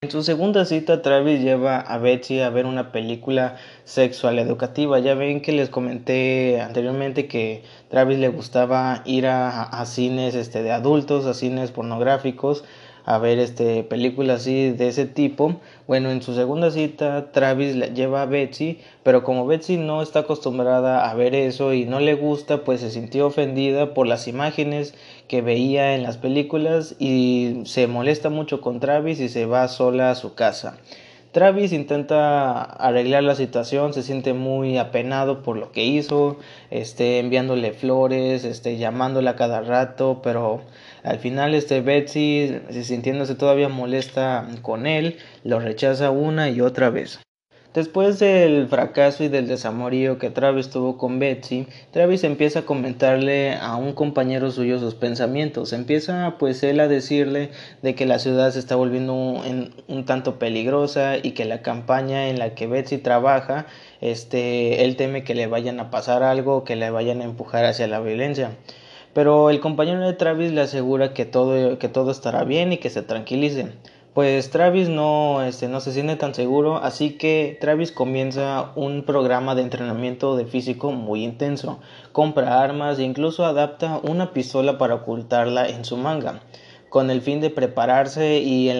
En 0.05 0.11
su 0.11 0.25
segunda 0.25 0.65
cita, 0.65 1.01
Travis 1.01 1.41
lleva 1.43 1.79
a 1.79 1.97
Betsy 1.97 2.41
a 2.41 2.51
ver 2.51 2.67
una 2.67 2.91
película 2.91 3.55
sexual 3.85 4.41
educativa. 4.41 4.99
Ya 4.99 5.15
ven 5.15 5.41
que 5.43 5.53
les 5.53 5.69
comenté 5.69 6.61
anteriormente 6.61 7.29
que 7.29 7.62
Travis 7.88 8.19
le 8.19 8.27
gustaba 8.27 9.03
ir 9.07 9.29
a, 9.29 9.62
a 9.62 9.87
cines 9.87 10.35
este, 10.35 10.65
de 10.65 10.73
adultos, 10.73 11.25
a 11.27 11.35
cines 11.35 11.71
pornográficos 11.71 12.65
a 13.05 13.19
ver 13.19 13.38
este 13.38 13.83
películas 13.83 14.43
así 14.43 14.71
de 14.71 14.88
ese 14.88 15.07
tipo. 15.07 15.57
Bueno, 15.87 16.11
en 16.11 16.23
su 16.23 16.35
segunda 16.35 16.71
cita 16.71 17.33
Travis 17.33 17.75
le 17.75 17.88
lleva 17.95 18.23
a 18.23 18.27
Betsy, 18.27 18.79
pero 19.03 19.25
como 19.25 19.47
Betsy 19.47 19.77
no 19.77 20.03
está 20.03 20.21
acostumbrada 20.21 21.11
a 21.11 21.15
ver 21.15 21.35
eso 21.35 21.73
y 21.73 21.85
no 21.85 22.01
le 22.01 22.15
gusta, 22.15 22.65
pues 22.65 22.81
se 22.81 22.91
sintió 22.91 23.27
ofendida 23.27 23.95
por 23.95 24.07
las 24.07 24.29
imágenes 24.29 24.95
que 25.29 25.43
veía 25.43 25.95
en 25.95 26.03
las 26.03 26.17
películas 26.17 26.95
y 26.99 27.62
se 27.65 27.87
molesta 27.87 28.31
mucho 28.31 28.61
con 28.61 28.81
Travis 28.81 29.21
y 29.21 29.29
se 29.29 29.47
va 29.47 29.69
sola 29.69 30.11
a 30.11 30.15
su 30.15 30.35
casa. 30.35 30.79
Travis 31.33 31.73
intenta 31.73 32.62
arreglar 32.62 33.23
la 33.23 33.35
situación, 33.35 33.95
se 33.95 34.03
siente 34.03 34.35
muy 34.35 34.77
apenado 34.77 35.43
por 35.43 35.57
lo 35.57 35.73
que 35.73 35.83
hizo, 35.83 36.37
este, 36.71 37.21
enviándole 37.21 37.73
flores, 37.73 38.45
este, 38.45 38.77
llamándola 38.77 39.35
cada 39.35 39.62
rato, 39.62 40.21
pero 40.23 40.61
al 41.03 41.19
final 41.19 41.55
este 41.55 41.81
Betsy, 41.81 42.61
sintiéndose 42.83 43.35
todavía 43.35 43.69
molesta 43.69 44.49
con 44.62 44.87
él, 44.87 45.19
lo 45.45 45.61
rechaza 45.61 46.11
una 46.11 46.51
y 46.51 46.61
otra 46.61 46.91
vez. 46.91 47.21
Después 47.75 48.19
del 48.19 48.69
fracaso 48.69 49.25
y 49.25 49.29
del 49.29 49.49
desamorío 49.49 50.19
que 50.19 50.29
Travis 50.29 50.69
tuvo 50.69 50.99
con 50.99 51.19
Betsy, 51.19 51.67
Travis 51.91 52.23
empieza 52.23 52.59
a 52.59 52.67
comentarle 52.67 53.55
a 53.55 53.77
un 53.77 53.95
compañero 53.95 54.51
suyo 54.51 54.79
sus 54.79 54.95
pensamientos. 54.95 55.73
Empieza 55.73 56.37
pues 56.38 56.62
él 56.65 56.81
a 56.81 56.88
decirle 56.88 57.49
de 57.81 57.95
que 57.95 58.05
la 58.05 58.19
ciudad 58.19 58.51
se 58.51 58.59
está 58.59 58.77
volviendo 58.77 59.15
un, 59.15 60.05
tanto 60.05 60.38
peligrosa 60.38 61.17
y 61.17 61.31
que 61.31 61.47
la 61.47 61.62
campaña 61.62 62.29
en 62.29 62.38
la 62.38 62.55
que 62.55 62.67
Betsy 62.67 62.99
trabaja, 62.99 63.65
este, 64.03 64.85
él 64.85 64.97
teme 64.97 65.25
que 65.25 65.35
le 65.35 65.47
vayan 65.47 65.81
a 65.81 65.91
pasar 65.91 66.23
algo, 66.23 66.65
que 66.65 66.77
le 66.77 66.91
vayan 66.91 67.23
a 67.23 67.25
empujar 67.25 67.65
hacia 67.65 67.87
la 67.87 68.01
violencia. 68.01 68.51
Pero 69.14 69.51
el 69.51 69.61
compañero 69.61 70.01
de 70.07 70.14
Travis 70.14 70.53
le 70.53 70.62
asegura 70.62 71.12
que 71.12 71.25
todo, 71.25 71.79
que 71.79 71.88
todo 71.88 72.11
estará 72.11 72.44
bien 72.44 72.72
y 72.72 72.79
que 72.79 72.90
se 72.90 73.03
tranquilice 73.03 73.72
pues 74.14 74.51
Travis 74.51 74.90
no, 74.90 75.42
este, 75.42 75.68
no 75.68 75.81
se 75.81 75.92
siente 75.92 76.16
tan 76.16 76.35
seguro, 76.35 76.77
así 76.77 77.12
que 77.12 77.57
Travis 77.61 77.92
comienza 77.92 78.72
un 78.75 79.05
programa 79.05 79.55
de 79.55 79.62
entrenamiento 79.62 80.37
de 80.37 80.44
físico 80.44 80.92
muy 80.92 81.25
intenso, 81.25 81.81
compra 82.12 82.61
armas 82.62 82.98
e 82.98 83.05
incluso 83.05 83.46
adapta 83.46 84.01
una 84.03 84.33
pistola 84.33 84.77
para 84.77 84.96
ocultarla 84.96 85.66
en 85.66 85.87
su 85.87 85.96
manga, 85.96 86.40
con 86.90 87.11
el 87.11 87.22
fin 87.22 87.40
de 87.40 87.48
prepararse 87.48 88.38
y, 88.40 88.70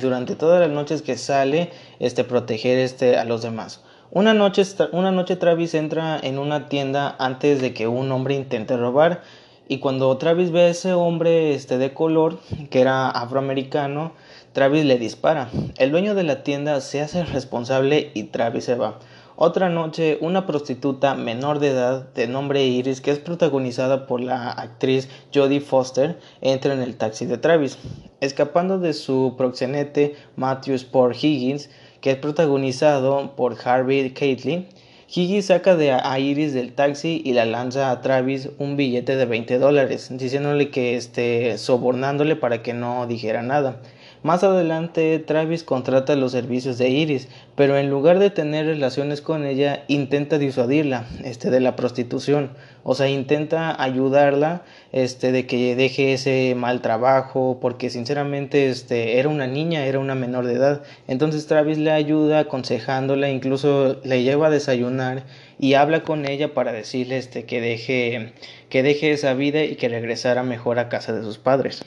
durante 0.00 0.34
todas 0.34 0.60
las 0.60 0.70
noches 0.70 1.02
que 1.02 1.16
sale, 1.16 1.70
este, 2.00 2.24
proteger 2.24 2.78
este, 2.78 3.16
a 3.16 3.24
los 3.24 3.42
demás. 3.42 3.84
Una 4.10 4.34
noche, 4.34 4.62
una 4.90 5.12
noche 5.12 5.36
Travis 5.36 5.74
entra 5.74 6.18
en 6.20 6.38
una 6.38 6.68
tienda 6.68 7.14
antes 7.20 7.60
de 7.60 7.72
que 7.72 7.86
un 7.86 8.10
hombre 8.10 8.34
intente 8.34 8.76
robar 8.76 9.22
y 9.68 9.78
cuando 9.78 10.16
Travis 10.18 10.50
ve 10.50 10.62
a 10.62 10.68
ese 10.68 10.92
hombre 10.92 11.54
este, 11.54 11.78
de 11.78 11.94
color, 11.94 12.38
que 12.70 12.80
era 12.80 13.08
afroamericano, 13.08 14.12
Travis 14.52 14.84
le 14.84 14.98
dispara. 14.98 15.48
El 15.78 15.90
dueño 15.90 16.14
de 16.14 16.22
la 16.22 16.42
tienda 16.42 16.80
se 16.80 17.00
hace 17.00 17.24
responsable 17.24 18.10
y 18.14 18.24
Travis 18.24 18.64
se 18.64 18.74
va. 18.74 18.98
Otra 19.36 19.68
noche, 19.68 20.18
una 20.20 20.46
prostituta 20.46 21.16
menor 21.16 21.58
de 21.58 21.70
edad 21.70 22.12
de 22.14 22.28
nombre 22.28 22.64
Iris, 22.64 23.00
que 23.00 23.10
es 23.10 23.18
protagonizada 23.18 24.06
por 24.06 24.20
la 24.20 24.50
actriz 24.50 25.08
Jodie 25.34 25.60
Foster, 25.60 26.20
entra 26.40 26.72
en 26.72 26.82
el 26.82 26.96
taxi 26.96 27.26
de 27.26 27.38
Travis. 27.38 27.78
Escapando 28.20 28.78
de 28.78 28.92
su 28.92 29.34
proxenete 29.36 30.14
Matthew 30.36 30.74
Sport 30.74 31.16
Higgins, 31.16 31.68
que 32.00 32.12
es 32.12 32.16
protagonizado 32.16 33.34
por 33.34 33.56
Harvey 33.64 34.10
Keitel, 34.10 34.68
Higgins 35.16 35.46
saca 35.46 35.76
de 35.76 35.92
a 35.92 36.18
Iris 36.18 36.54
del 36.54 36.72
taxi 36.72 37.22
y 37.24 37.34
la 37.34 37.44
lanza 37.44 37.92
a 37.92 38.00
Travis 38.00 38.48
un 38.58 38.76
billete 38.76 39.14
de 39.14 39.26
20 39.26 39.58
dólares, 39.60 40.08
diciéndole 40.10 40.70
que 40.70 40.96
esté 40.96 41.56
sobornándole 41.56 42.34
para 42.34 42.62
que 42.62 42.74
no 42.74 43.06
dijera 43.06 43.40
nada. 43.40 43.80
Más 44.24 44.42
adelante, 44.42 45.18
Travis 45.18 45.64
contrata 45.64 46.16
los 46.16 46.32
servicios 46.32 46.78
de 46.78 46.88
Iris, 46.88 47.28
pero 47.56 47.76
en 47.76 47.90
lugar 47.90 48.18
de 48.18 48.30
tener 48.30 48.64
relaciones 48.64 49.20
con 49.20 49.44
ella, 49.44 49.84
intenta 49.86 50.38
disuadirla 50.38 51.04
este, 51.22 51.50
de 51.50 51.60
la 51.60 51.76
prostitución. 51.76 52.48
O 52.84 52.94
sea, 52.94 53.06
intenta 53.10 53.82
ayudarla 53.82 54.62
este, 54.92 55.30
de 55.30 55.46
que 55.46 55.76
deje 55.76 56.14
ese 56.14 56.54
mal 56.56 56.80
trabajo, 56.80 57.58
porque 57.60 57.90
sinceramente 57.90 58.70
este, 58.70 59.18
era 59.18 59.28
una 59.28 59.46
niña, 59.46 59.84
era 59.84 59.98
una 59.98 60.14
menor 60.14 60.46
de 60.46 60.54
edad. 60.54 60.82
Entonces 61.06 61.46
Travis 61.46 61.76
le 61.76 61.90
ayuda 61.90 62.38
aconsejándola, 62.38 63.28
incluso 63.28 64.00
le 64.04 64.22
lleva 64.22 64.46
a 64.46 64.50
desayunar 64.50 65.24
y 65.58 65.74
habla 65.74 66.02
con 66.02 66.24
ella 66.24 66.54
para 66.54 66.72
decirle 66.72 67.18
este, 67.18 67.44
que, 67.44 67.60
deje, 67.60 68.32
que 68.70 68.82
deje 68.82 69.12
esa 69.12 69.34
vida 69.34 69.64
y 69.64 69.76
que 69.76 69.90
regresara 69.90 70.42
mejor 70.44 70.78
a 70.78 70.88
casa 70.88 71.12
de 71.12 71.22
sus 71.24 71.36
padres. 71.36 71.84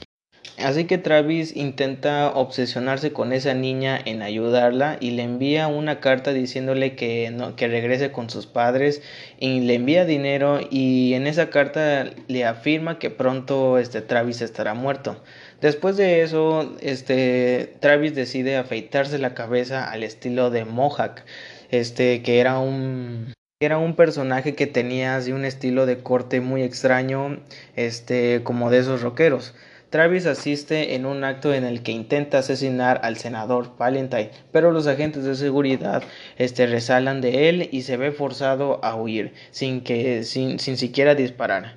Así 0.58 0.86
que 0.86 0.98
Travis 0.98 1.54
intenta 1.54 2.30
obsesionarse 2.30 3.12
con 3.12 3.32
esa 3.32 3.54
niña 3.54 3.96
en 4.04 4.22
ayudarla 4.22 4.96
y 4.98 5.12
le 5.12 5.22
envía 5.22 5.68
una 5.68 6.00
carta 6.00 6.32
diciéndole 6.32 6.96
que, 6.96 7.32
que 7.56 7.68
regrese 7.68 8.10
con 8.10 8.28
sus 8.28 8.46
padres 8.46 9.00
y 9.38 9.60
le 9.60 9.74
envía 9.74 10.04
dinero 10.04 10.58
y 10.68 11.14
en 11.14 11.28
esa 11.28 11.48
carta 11.50 12.10
le 12.26 12.44
afirma 12.44 12.98
que 12.98 13.08
pronto 13.08 13.78
este 13.78 14.02
Travis 14.02 14.42
estará 14.42 14.74
muerto. 14.74 15.22
Después 15.60 15.96
de 15.96 16.22
eso, 16.22 16.76
este 16.80 17.74
Travis 17.78 18.16
decide 18.16 18.56
afeitarse 18.56 19.18
la 19.18 19.34
cabeza 19.34 19.88
al 19.88 20.02
estilo 20.02 20.50
de 20.50 20.64
Mohawk, 20.64 21.22
este 21.70 22.22
que 22.22 22.40
era 22.40 22.58
un 22.58 23.32
era 23.60 23.78
un 23.78 23.96
personaje 23.96 24.54
que 24.54 24.66
tenía 24.66 25.16
así 25.16 25.32
un 25.32 25.44
estilo 25.44 25.86
de 25.86 25.98
corte 26.02 26.40
muy 26.40 26.62
extraño, 26.62 27.40
este 27.76 28.42
como 28.44 28.70
de 28.70 28.78
esos 28.78 29.02
rockeros. 29.02 29.54
Travis 29.90 30.26
asiste 30.26 30.94
en 30.94 31.06
un 31.06 31.24
acto 31.24 31.54
en 31.54 31.64
el 31.64 31.82
que 31.82 31.92
intenta 31.92 32.40
asesinar 32.40 33.00
al 33.02 33.16
senador 33.16 33.74
Valentine, 33.78 34.30
pero 34.52 34.70
los 34.70 34.86
agentes 34.86 35.24
de 35.24 35.34
seguridad 35.34 36.02
este, 36.36 36.66
resalan 36.66 37.22
de 37.22 37.48
él 37.48 37.70
y 37.72 37.82
se 37.82 37.96
ve 37.96 38.12
forzado 38.12 38.84
a 38.84 38.94
huir 38.96 39.32
sin, 39.50 39.80
que, 39.80 40.24
sin, 40.24 40.58
sin 40.58 40.76
siquiera 40.76 41.14
disparar. 41.14 41.76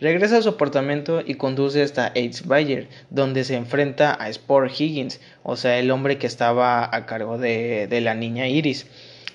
Regresa 0.00 0.38
a 0.38 0.42
su 0.42 0.48
apartamento 0.48 1.22
y 1.22 1.34
conduce 1.34 1.82
hasta 1.82 2.12
Aids 2.16 2.46
Bayer, 2.46 2.88
donde 3.10 3.44
se 3.44 3.56
enfrenta 3.56 4.16
a 4.18 4.30
Sport 4.30 4.80
Higgins, 4.80 5.20
o 5.42 5.56
sea, 5.56 5.78
el 5.78 5.90
hombre 5.90 6.16
que 6.16 6.26
estaba 6.26 6.88
a 6.90 7.04
cargo 7.04 7.36
de, 7.36 7.86
de 7.88 8.00
la 8.00 8.14
niña 8.14 8.48
Iris. 8.48 8.86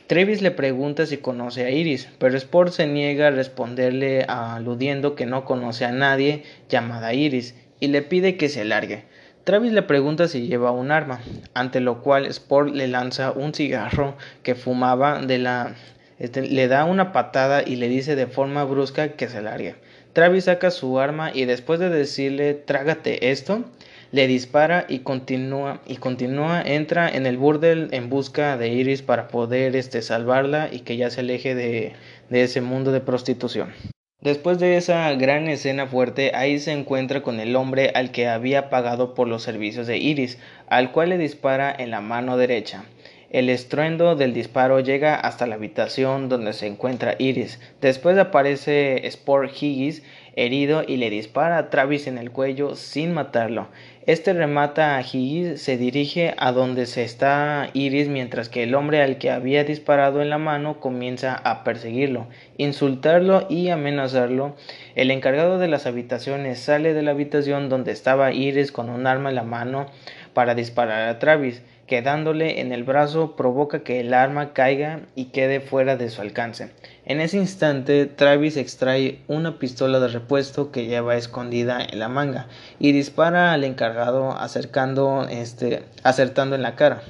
Travis 0.07 0.41
le 0.41 0.49
pregunta 0.49 1.05
si 1.05 1.17
conoce 1.17 1.65
a 1.65 1.69
Iris, 1.69 2.09
pero 2.17 2.35
Sport 2.37 2.73
se 2.73 2.87
niega 2.87 3.27
a 3.27 3.31
responderle 3.31 4.23
aludiendo 4.27 5.13
que 5.13 5.27
no 5.27 5.45
conoce 5.45 5.85
a 5.85 5.91
nadie 5.91 6.43
llamada 6.69 7.13
Iris 7.13 7.53
y 7.79 7.87
le 7.87 8.01
pide 8.01 8.37
que 8.37 8.49
se 8.49 8.65
largue. 8.65 9.03
Travis 9.45 9.71
le 9.73 9.83
pregunta 9.83 10.27
si 10.27 10.47
lleva 10.47 10.71
un 10.71 10.91
arma, 10.91 11.21
ante 11.53 11.79
lo 11.79 12.01
cual 12.01 12.25
Sport 12.25 12.73
le 12.73 12.87
lanza 12.87 13.31
un 13.31 13.53
cigarro 13.53 14.15
que 14.41 14.55
fumaba 14.55 15.21
de 15.21 15.37
la... 15.37 15.75
Este, 16.17 16.41
le 16.41 16.67
da 16.67 16.85
una 16.85 17.11
patada 17.11 17.61
y 17.61 17.75
le 17.75 17.89
dice 17.89 18.15
de 18.15 18.25
forma 18.25 18.63
brusca 18.63 19.09
que 19.09 19.27
se 19.27 19.41
largue. 19.41 19.75
Travis 20.13 20.45
saca 20.45 20.71
su 20.71 20.99
arma 20.99 21.31
y 21.33 21.45
después 21.45 21.79
de 21.79 21.89
decirle 21.89 22.53
trágate 22.53 23.29
esto, 23.31 23.65
le 24.11 24.27
dispara 24.27 24.85
y 24.87 24.99
continúa 24.99 25.81
y 25.85 25.97
continúa 25.97 26.61
entra 26.61 27.09
en 27.09 27.25
el 27.25 27.37
burdel 27.37 27.89
en 27.91 28.09
busca 28.09 28.55
de 28.57 28.69
Iris 28.69 29.01
para 29.01 29.27
poder 29.27 29.75
este 29.75 30.01
salvarla 30.01 30.69
y 30.71 30.79
que 30.79 30.95
ya 30.95 31.09
se 31.09 31.19
aleje 31.19 31.53
de, 31.53 31.93
de 32.29 32.43
ese 32.43 32.61
mundo 32.61 32.91
de 32.93 33.01
prostitución. 33.01 33.73
Después 34.21 34.59
de 34.59 34.77
esa 34.77 35.11
gran 35.13 35.49
escena 35.49 35.87
fuerte, 35.87 36.31
ahí 36.33 36.57
se 36.57 36.71
encuentra 36.71 37.21
con 37.21 37.39
el 37.39 37.55
hombre 37.55 37.91
al 37.93 38.11
que 38.11 38.27
había 38.27 38.69
pagado 38.69 39.13
por 39.13 39.27
los 39.27 39.43
servicios 39.43 39.87
de 39.87 39.97
Iris, 39.97 40.39
al 40.67 40.91
cual 40.93 41.09
le 41.09 41.17
dispara 41.17 41.75
en 41.77 41.91
la 41.91 42.01
mano 42.01 42.37
derecha. 42.37 42.85
El 43.29 43.49
estruendo 43.49 44.15
del 44.15 44.33
disparo 44.33 44.79
llega 44.79 45.15
hasta 45.15 45.45
la 45.45 45.55
habitación 45.55 46.29
donde 46.29 46.53
se 46.53 46.67
encuentra 46.67 47.15
Iris. 47.19 47.59
Después 47.81 48.17
aparece 48.17 49.05
Sport 49.07 49.51
Higgins 49.61 50.01
herido 50.35 50.83
y 50.87 50.97
le 50.97 51.09
dispara 51.09 51.57
a 51.57 51.69
Travis 51.69 52.07
en 52.07 52.17
el 52.17 52.31
cuello 52.31 52.75
sin 52.75 53.13
matarlo. 53.13 53.67
Este 54.05 54.33
remata 54.33 54.97
a 54.97 55.01
Higgins, 55.01 55.61
se 55.61 55.77
dirige 55.77 56.35
a 56.37 56.51
donde 56.51 56.85
se 56.85 57.03
está 57.03 57.69
Iris 57.73 58.07
mientras 58.07 58.49
que 58.49 58.61
el 58.61 58.75
hombre 58.75 59.01
al 59.01 59.17
que 59.17 59.31
había 59.31 59.63
disparado 59.63 60.21
en 60.21 60.29
la 60.29 60.37
mano 60.37 60.79
comienza 60.79 61.33
a 61.33 61.63
perseguirlo, 61.63 62.27
insultarlo 62.57 63.47
y 63.49 63.69
amenazarlo. 63.69 64.55
El 64.93 65.09
encargado 65.09 65.57
de 65.57 65.69
las 65.69 65.87
habitaciones 65.87 66.59
sale 66.59 66.93
de 66.93 67.01
la 67.01 67.11
habitación 67.11 67.67
donde 67.67 67.93
estaba 67.93 68.31
Iris 68.31 68.71
con 68.71 68.89
un 68.89 69.07
arma 69.07 69.29
en 69.29 69.35
la 69.35 69.43
mano 69.43 69.87
para 70.33 70.53
disparar 70.53 71.09
a 71.09 71.17
Travis 71.17 71.63
quedándole 71.87 72.61
en 72.61 72.71
el 72.71 72.83
brazo 72.83 73.35
provoca 73.35 73.83
que 73.83 73.99
el 73.99 74.13
arma 74.13 74.53
caiga 74.53 75.01
y 75.15 75.25
quede 75.25 75.59
fuera 75.59 75.95
de 75.95 76.09
su 76.09 76.21
alcance. 76.21 76.71
En 77.05 77.21
ese 77.21 77.37
instante, 77.37 78.07
Travis 78.07 78.57
extrae 78.57 79.19
una 79.27 79.59
pistola 79.59 79.99
de 79.99 80.07
repuesto 80.07 80.71
que 80.71 80.87
lleva 80.87 81.15
escondida 81.15 81.79
en 81.81 81.99
la 81.99 82.09
manga 82.09 82.47
y 82.79 82.91
dispara 82.91 83.53
al 83.53 83.63
encargado 83.63 84.31
acercando 84.31 85.27
este, 85.29 85.83
acertando 86.03 86.55
en 86.55 86.63
la 86.63 86.75
cara, 86.75 87.03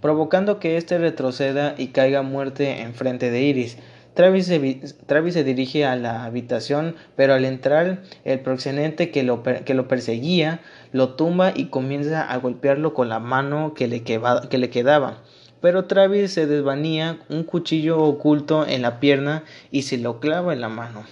provocando 0.00 0.60
que 0.60 0.76
éste 0.76 0.98
retroceda 0.98 1.74
y 1.76 1.88
caiga 1.88 2.22
muerte 2.22 2.82
enfrente 2.82 3.30
de 3.30 3.42
Iris. 3.42 3.78
Travis 4.18 4.46
se, 4.46 5.44
dirige 5.44 5.84
a 5.84 5.94
la 5.94 6.24
habitación, 6.24 6.96
pero 7.14 7.34
al 7.34 7.44
entrar 7.44 8.02
el 8.24 8.42
lo, 9.24 9.42
que 9.44 9.74
lo 9.74 9.86
perseguía 9.86 10.60
lo 10.90 11.10
tumba 11.10 11.52
y 11.54 11.66
comienza 11.66 12.28
a 12.28 12.36
golpearlo 12.38 12.94
con 12.94 13.08
la 13.08 13.20
mano 13.20 13.74
que 13.74 13.86
le, 13.86 14.02
que 14.02 14.58
le 14.58 14.70
quedaba. 14.70 15.22
Pero 15.60 15.84
Travis 15.84 16.32
se 16.32 16.48
desvanía 16.48 17.20
un 17.28 17.44
cuchillo 17.44 18.00
oculto 18.00 18.66
en 18.66 18.82
la 18.82 18.98
pierna 18.98 19.44
y 19.70 19.82
se 19.82 19.98
lo 19.98 20.18
clava 20.18 20.52
en 20.52 20.62
la 20.62 20.68
mano. 20.68 21.04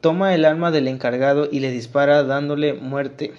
Toma 0.00 0.34
el 0.34 0.44
arma 0.44 0.72
del 0.72 0.88
encargado 0.88 1.48
y 1.48 1.60
le 1.60 1.70
dispara 1.70 2.24
dándole 2.24 2.72
muerte 2.72 3.32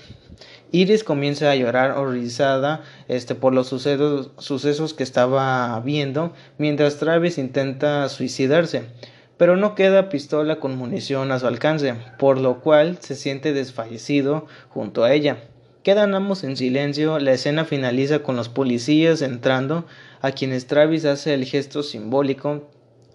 Iris 0.71 1.03
comienza 1.03 1.51
a 1.51 1.55
llorar 1.55 1.91
horrorizada 1.91 2.81
este, 3.07 3.35
por 3.35 3.53
los 3.53 3.67
sucesos, 3.67 4.31
sucesos 4.37 4.93
que 4.93 5.03
estaba 5.03 5.79
viendo, 5.81 6.33
mientras 6.57 6.97
Travis 6.97 7.37
intenta 7.37 8.07
suicidarse 8.09 8.85
pero 9.41 9.57
no 9.57 9.73
queda 9.73 10.09
pistola 10.09 10.59
con 10.59 10.77
munición 10.77 11.31
a 11.31 11.39
su 11.39 11.47
alcance, 11.47 11.95
por 12.19 12.39
lo 12.39 12.61
cual 12.61 12.99
se 12.99 13.15
siente 13.15 13.53
desfallecido 13.53 14.45
junto 14.69 15.03
a 15.03 15.13
ella. 15.13 15.37
Quedan 15.81 16.13
ambos 16.13 16.43
en 16.43 16.55
silencio, 16.55 17.17
la 17.17 17.31
escena 17.31 17.65
finaliza 17.65 18.19
con 18.19 18.35
los 18.35 18.49
policías 18.49 19.23
entrando, 19.23 19.87
a 20.21 20.31
quienes 20.31 20.67
Travis 20.67 21.05
hace 21.05 21.33
el 21.33 21.45
gesto 21.45 21.81
simbólico 21.81 22.69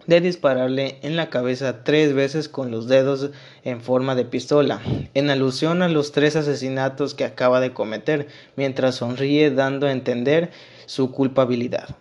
de 0.06 0.20
dispararle 0.20 0.98
en 1.02 1.16
la 1.16 1.30
cabeza 1.30 1.82
tres 1.84 2.14
veces 2.14 2.48
con 2.48 2.70
los 2.70 2.88
dedos 2.88 3.30
en 3.64 3.80
forma 3.80 4.14
de 4.14 4.24
pistola, 4.24 4.80
en 5.14 5.30
alusión 5.30 5.82
a 5.82 5.88
los 5.88 6.12
tres 6.12 6.36
asesinatos 6.36 7.14
que 7.14 7.24
acaba 7.24 7.60
de 7.60 7.72
cometer, 7.72 8.28
mientras 8.56 8.96
sonríe 8.96 9.50
dando 9.50 9.86
a 9.86 9.92
entender 9.92 10.50
su 10.86 11.12
culpabilidad. 11.12 11.96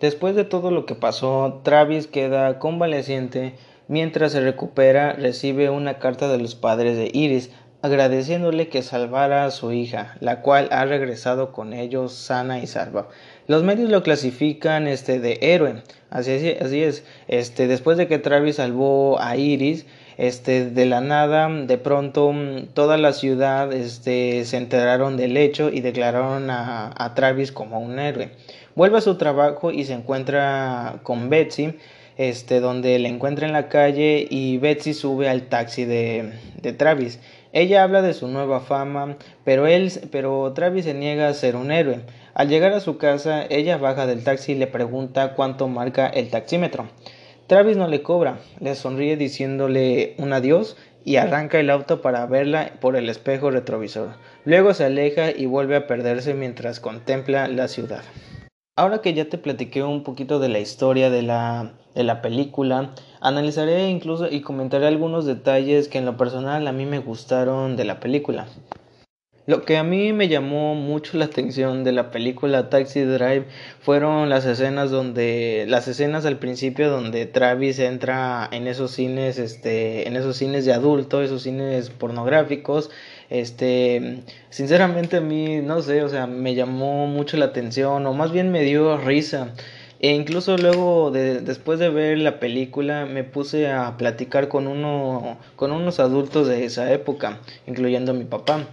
Después 0.00 0.34
de 0.34 0.44
todo 0.44 0.70
lo 0.70 0.84
que 0.84 0.94
pasó, 0.94 1.60
Travis 1.62 2.08
queda 2.08 2.58
convaleciente. 2.58 3.54
Mientras 3.86 4.32
se 4.32 4.40
recupera, 4.40 5.12
recibe 5.12 5.70
una 5.70 5.98
carta 5.98 6.28
de 6.28 6.38
los 6.38 6.54
padres 6.54 6.96
de 6.96 7.10
Iris 7.12 7.50
agradeciéndole 7.82 8.68
que 8.68 8.82
salvara 8.82 9.44
a 9.44 9.50
su 9.50 9.72
hija, 9.72 10.16
la 10.20 10.40
cual 10.40 10.68
ha 10.70 10.84
regresado 10.84 11.52
con 11.52 11.72
ellos 11.72 12.12
sana 12.12 12.60
y 12.60 12.66
salva. 12.68 13.08
Los 13.48 13.62
medios 13.62 13.90
lo 13.90 14.02
clasifican 14.02 14.86
este 14.86 15.18
de 15.18 15.38
héroe. 15.40 15.82
Así, 16.10 16.56
así 16.60 16.82
es. 16.82 17.04
Este, 17.28 17.66
después 17.66 17.96
de 17.96 18.06
que 18.06 18.18
Travis 18.18 18.56
salvó 18.56 19.20
a 19.20 19.36
Iris, 19.36 19.86
este, 20.18 20.70
de 20.70 20.86
la 20.86 21.00
nada, 21.00 21.48
de 21.48 21.78
pronto 21.78 22.32
toda 22.74 22.98
la 22.98 23.12
ciudad 23.12 23.72
este, 23.72 24.44
se 24.44 24.56
enteraron 24.58 25.16
del 25.16 25.36
hecho 25.36 25.70
y 25.70 25.80
declararon 25.80 26.50
a, 26.50 26.92
a 26.96 27.14
Travis 27.14 27.50
como 27.50 27.80
un 27.80 27.98
héroe. 27.98 28.30
Vuelve 28.74 28.98
a 28.98 29.00
su 29.00 29.16
trabajo 29.16 29.70
y 29.70 29.84
se 29.84 29.94
encuentra 29.94 31.00
con 31.02 31.28
Betsy, 31.28 31.74
este, 32.16 32.60
donde 32.60 32.98
le 32.98 33.08
encuentra 33.08 33.46
en 33.46 33.52
la 33.52 33.68
calle 33.68 34.26
y 34.28 34.58
Betsy 34.58 34.94
sube 34.94 35.28
al 35.28 35.42
taxi 35.48 35.84
de, 35.84 36.32
de 36.60 36.72
Travis. 36.72 37.18
Ella 37.52 37.82
habla 37.82 38.00
de 38.00 38.14
su 38.14 38.28
nueva 38.28 38.60
fama, 38.60 39.16
pero 39.44 39.66
él, 39.66 39.92
pero 40.10 40.52
Travis 40.54 40.86
se 40.86 40.94
niega 40.94 41.28
a 41.28 41.34
ser 41.34 41.54
un 41.54 41.70
héroe. 41.70 42.00
Al 42.32 42.48
llegar 42.48 42.72
a 42.72 42.80
su 42.80 42.96
casa, 42.96 43.44
ella 43.50 43.76
baja 43.76 44.06
del 44.06 44.24
taxi 44.24 44.52
y 44.52 44.54
le 44.54 44.66
pregunta 44.66 45.34
cuánto 45.34 45.68
marca 45.68 46.06
el 46.06 46.30
taxímetro. 46.30 46.88
Travis 47.46 47.76
no 47.76 47.88
le 47.88 48.02
cobra, 48.02 48.38
le 48.60 48.74
sonríe 48.74 49.18
diciéndole 49.18 50.14
un 50.16 50.32
adiós 50.32 50.78
y 51.04 51.16
arranca 51.16 51.60
el 51.60 51.68
auto 51.68 52.00
para 52.00 52.24
verla 52.24 52.72
por 52.80 52.96
el 52.96 53.10
espejo 53.10 53.50
retrovisor. 53.50 54.14
Luego 54.46 54.72
se 54.72 54.84
aleja 54.84 55.30
y 55.30 55.44
vuelve 55.44 55.76
a 55.76 55.86
perderse 55.86 56.32
mientras 56.32 56.80
contempla 56.80 57.48
la 57.48 57.68
ciudad. 57.68 58.02
Ahora 58.76 59.02
que 59.02 59.12
ya 59.12 59.26
te 59.26 59.36
platiqué 59.36 59.82
un 59.82 60.02
poquito 60.02 60.38
de 60.38 60.48
la 60.48 60.60
historia 60.60 61.10
de 61.10 61.20
la, 61.20 61.74
de 61.94 62.04
la 62.04 62.22
película, 62.22 62.94
analizaré 63.20 63.88
incluso 63.88 64.28
y 64.30 64.40
comentaré 64.40 64.86
algunos 64.86 65.26
detalles 65.26 65.88
que 65.88 65.98
en 65.98 66.04
lo 66.04 66.16
personal 66.16 66.66
a 66.66 66.72
mí 66.72 66.86
me 66.86 66.98
gustaron 66.98 67.76
de 67.76 67.84
la 67.84 68.00
película. 68.00 68.46
Lo 69.44 69.64
que 69.64 69.76
a 69.76 69.82
mí 69.82 70.12
me 70.12 70.28
llamó 70.28 70.76
mucho 70.76 71.18
la 71.18 71.24
atención 71.24 71.82
de 71.82 71.90
la 71.90 72.12
película 72.12 72.70
Taxi 72.70 73.00
Drive 73.00 73.46
fueron 73.80 74.30
las 74.30 74.44
escenas 74.44 74.92
donde 74.92 75.64
las 75.66 75.88
escenas 75.88 76.24
al 76.26 76.38
principio 76.38 76.88
donde 76.88 77.26
Travis 77.26 77.80
entra 77.80 78.48
en 78.52 78.68
esos 78.68 78.92
cines 78.92 79.38
este 79.38 80.06
en 80.06 80.14
esos 80.14 80.36
cines 80.36 80.64
de 80.64 80.72
adulto, 80.72 81.22
esos 81.22 81.42
cines 81.42 81.90
pornográficos 81.90 82.90
este, 83.32 84.24
sinceramente 84.50 85.16
a 85.16 85.20
mí, 85.22 85.62
no 85.62 85.80
sé, 85.80 86.02
o 86.02 86.08
sea, 86.10 86.26
me 86.26 86.54
llamó 86.54 87.06
mucho 87.06 87.38
la 87.38 87.46
atención, 87.46 88.06
o 88.06 88.12
más 88.12 88.30
bien 88.30 88.52
me 88.52 88.62
dio 88.62 88.98
risa. 88.98 89.54
E 90.02 90.10
incluso 90.10 90.56
luego, 90.56 91.12
de, 91.12 91.40
después 91.40 91.78
de 91.78 91.88
ver 91.88 92.18
la 92.18 92.40
película, 92.40 93.06
me 93.06 93.22
puse 93.22 93.70
a 93.70 93.96
platicar 93.96 94.48
con, 94.48 94.66
uno, 94.66 95.38
con 95.54 95.70
unos 95.70 96.00
adultos 96.00 96.48
de 96.48 96.64
esa 96.64 96.92
época, 96.92 97.38
incluyendo 97.68 98.10
a 98.10 98.14
mi 98.14 98.24
papá. 98.24 98.66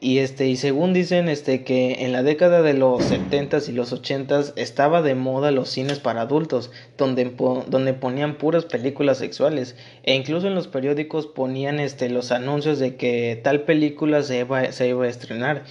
Y 0.00 0.18
este, 0.18 0.46
y 0.46 0.54
según 0.56 0.92
dicen, 0.92 1.28
este, 1.28 1.64
que 1.64 2.04
en 2.04 2.12
la 2.12 2.22
década 2.22 2.62
de 2.62 2.74
los 2.74 3.02
70 3.02 3.58
y 3.66 3.72
los 3.72 3.92
80 3.92 4.52
estaba 4.54 5.02
de 5.02 5.16
moda 5.16 5.50
los 5.50 5.68
cines 5.68 5.98
para 5.98 6.20
adultos, 6.20 6.70
donde, 6.96 7.24
donde 7.66 7.94
ponían 7.94 8.38
puras 8.38 8.64
películas 8.64 9.18
sexuales. 9.18 9.74
E 10.04 10.14
incluso 10.14 10.46
en 10.46 10.54
los 10.54 10.68
periódicos 10.68 11.26
ponían 11.26 11.80
este, 11.80 12.08
los 12.08 12.30
anuncios 12.30 12.78
de 12.78 12.94
que 12.94 13.40
tal 13.42 13.62
película 13.62 14.22
se 14.22 14.46
se 14.70 14.88
iba 14.88 15.04
a 15.04 15.08
estrenar. 15.08 15.64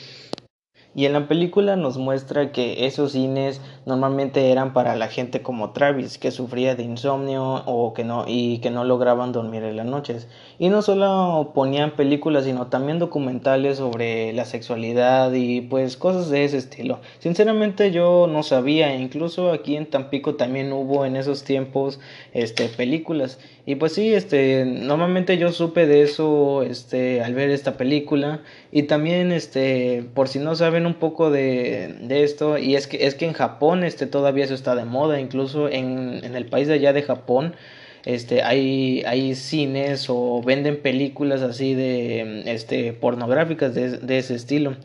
Y 0.98 1.06
en 1.06 1.14
la 1.14 1.28
película 1.28 1.76
nos 1.76 2.00
muestra 2.00 2.52
que 2.52 2.88
esos 2.88 3.12
cines 3.12 3.62
normalmente 3.86 4.52
eran 4.52 4.74
para 4.74 4.96
la 4.96 5.10
gente 5.10 5.44
como 5.44 5.70
Travis, 5.70 6.18
que 6.18 6.32
sufría 6.32 6.74
de 6.74 6.82
insomnio 6.82 7.62
o 7.68 7.94
que 7.94 8.04
no 8.04 8.26
y 8.28 8.58
que 8.62 8.72
no 8.72 8.84
lograban 8.84 9.32
dormir 9.32 9.62
en 9.62 9.78
las 9.78 9.86
noches. 9.86 10.28
Y 10.58 10.70
no 10.70 10.82
solo 10.82 11.52
ponían 11.54 11.92
películas, 11.92 12.46
sino 12.46 12.66
también 12.66 12.98
documentales 12.98 13.78
sobre 13.78 14.34
la 14.34 14.46
sexualidad 14.46 15.32
y 15.34 15.62
pues 15.62 15.98
cosas 15.98 16.32
de 16.32 16.46
ese 16.46 16.58
estilo. 16.58 17.00
Sinceramente 17.20 17.92
yo 17.92 18.26
no 18.26 18.42
sabía, 18.42 18.96
incluso 18.96 19.52
aquí 19.52 19.76
en 19.76 19.86
Tampico 19.86 20.34
también 20.34 20.74
hubo 20.74 21.06
en 21.06 21.16
esos 21.16 21.44
tiempos 21.44 22.00
este 22.34 22.70
películas. 22.70 23.38
Y 23.68 23.76
pues 23.76 23.94
sí, 23.94 24.16
este 24.16 24.66
normalmente 24.66 25.38
yo 25.38 25.52
supe 25.52 25.86
de 25.86 26.02
eso 26.02 26.64
este 26.64 27.22
al 27.22 27.36
ver 27.36 27.52
esta 27.52 27.78
película 27.78 28.42
y 28.72 28.84
también 28.84 29.32
este 29.32 30.10
por 30.16 30.28
si 30.28 30.40
no 30.40 30.56
saben 30.56 30.87
un 30.88 30.96
poco 30.96 31.30
de, 31.30 31.96
de, 32.02 32.24
esto 32.24 32.58
y 32.58 32.76
es 32.76 32.88
que 32.88 33.06
es 33.06 33.16
que 33.16 33.26
en 33.26 33.34
Japón 33.34 33.84
este 33.84 34.08
todavía 34.08 34.46
eso 34.46 34.56
está 34.56 34.76
de 34.76 34.86
moda 34.86 35.20
incluso 35.20 35.70
en, 35.70 36.24
en 36.24 36.36
el 36.36 36.48
país 36.48 36.68
de 36.68 36.76
allá 36.76 36.94
de 36.94 37.04
Japón 37.04 37.56
este 38.08 38.42
hay 38.42 39.04
hay 39.06 39.36
cines 39.36 40.06
o 40.10 40.42
venden 40.42 40.82
películas 40.82 41.42
así 41.42 41.74
de 41.74 42.44
este 42.46 42.94
pornográficas 42.94 43.76
de, 43.76 44.18
ese 44.18 44.34
estilo. 44.34 44.78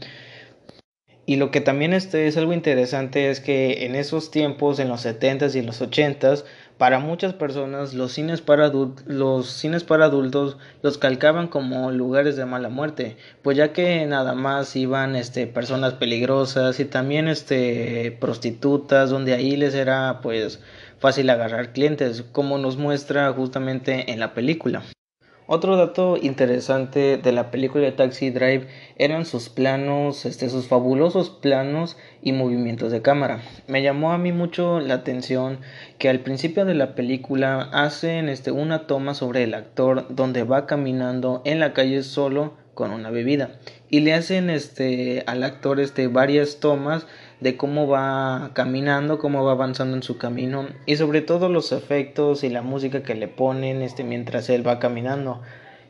Y 1.24 1.36
lo 1.36 1.52
que 1.52 1.60
también 1.60 1.92
este 1.92 2.26
es 2.26 2.36
algo 2.36 2.52
interesante 2.52 3.30
es 3.30 3.38
que 3.38 3.86
en 3.86 3.94
esos 3.94 4.32
tiempos 4.32 4.80
en 4.80 4.88
los 4.88 5.06
70s 5.06 5.54
y 5.54 5.62
los 5.62 5.80
80s 5.80 6.44
para 6.78 6.98
muchas 6.98 7.32
personas 7.32 7.94
los 7.94 8.12
cines 8.12 8.40
para, 8.40 8.72
los 9.06 9.48
cines 9.48 9.84
para 9.84 10.06
adultos 10.06 10.56
los 10.82 10.98
calcaban 10.98 11.48
como 11.48 11.90
lugares 11.90 12.36
de 12.36 12.44
mala 12.44 12.68
muerte, 12.68 13.16
pues 13.42 13.56
ya 13.56 13.72
que 13.72 14.06
nada 14.06 14.34
más 14.34 14.74
iban 14.76 15.16
este, 15.16 15.46
personas 15.46 15.94
peligrosas 15.94 16.80
y 16.80 16.84
también 16.84 17.28
este, 17.28 18.16
prostitutas, 18.20 19.10
donde 19.10 19.34
ahí 19.34 19.56
les 19.56 19.74
era 19.74 20.20
pues 20.22 20.60
fácil 20.98 21.30
agarrar 21.30 21.72
clientes, 21.72 22.24
como 22.32 22.58
nos 22.58 22.76
muestra 22.76 23.32
justamente 23.32 24.12
en 24.12 24.20
la 24.20 24.34
película. 24.34 24.82
Otro 25.54 25.76
dato 25.76 26.16
interesante 26.16 27.18
de 27.18 27.30
la 27.30 27.50
película 27.50 27.84
de 27.84 27.92
Taxi 27.92 28.30
Drive 28.30 28.68
eran 28.96 29.26
sus 29.26 29.50
planos, 29.50 30.24
este, 30.24 30.48
sus 30.48 30.66
fabulosos 30.66 31.28
planos 31.28 31.98
y 32.22 32.32
movimientos 32.32 32.90
de 32.90 33.02
cámara. 33.02 33.42
Me 33.66 33.82
llamó 33.82 34.12
a 34.12 34.16
mí 34.16 34.32
mucho 34.32 34.80
la 34.80 34.94
atención 34.94 35.58
que 35.98 36.08
al 36.08 36.20
principio 36.20 36.64
de 36.64 36.72
la 36.72 36.94
película 36.94 37.68
hacen 37.70 38.30
este, 38.30 38.50
una 38.50 38.86
toma 38.86 39.12
sobre 39.12 39.42
el 39.42 39.52
actor 39.52 40.06
donde 40.08 40.42
va 40.42 40.64
caminando 40.64 41.42
en 41.44 41.60
la 41.60 41.74
calle 41.74 42.02
solo 42.02 42.54
con 42.72 42.90
una 42.90 43.10
bebida 43.10 43.50
y 43.90 44.00
le 44.00 44.14
hacen 44.14 44.48
este 44.48 45.22
al 45.26 45.42
actor 45.42 45.78
este 45.78 46.06
varias 46.06 46.60
tomas 46.60 47.06
de 47.42 47.56
cómo 47.56 47.88
va 47.88 48.52
caminando, 48.54 49.18
cómo 49.18 49.44
va 49.44 49.52
avanzando 49.52 49.96
en 49.96 50.02
su 50.02 50.16
camino 50.16 50.68
y 50.86 50.96
sobre 50.96 51.22
todo 51.22 51.48
los 51.48 51.72
efectos 51.72 52.44
y 52.44 52.48
la 52.48 52.62
música 52.62 53.02
que 53.02 53.16
le 53.16 53.26
ponen 53.26 53.82
este 53.82 54.04
mientras 54.04 54.48
él 54.48 54.66
va 54.66 54.78
caminando. 54.78 55.40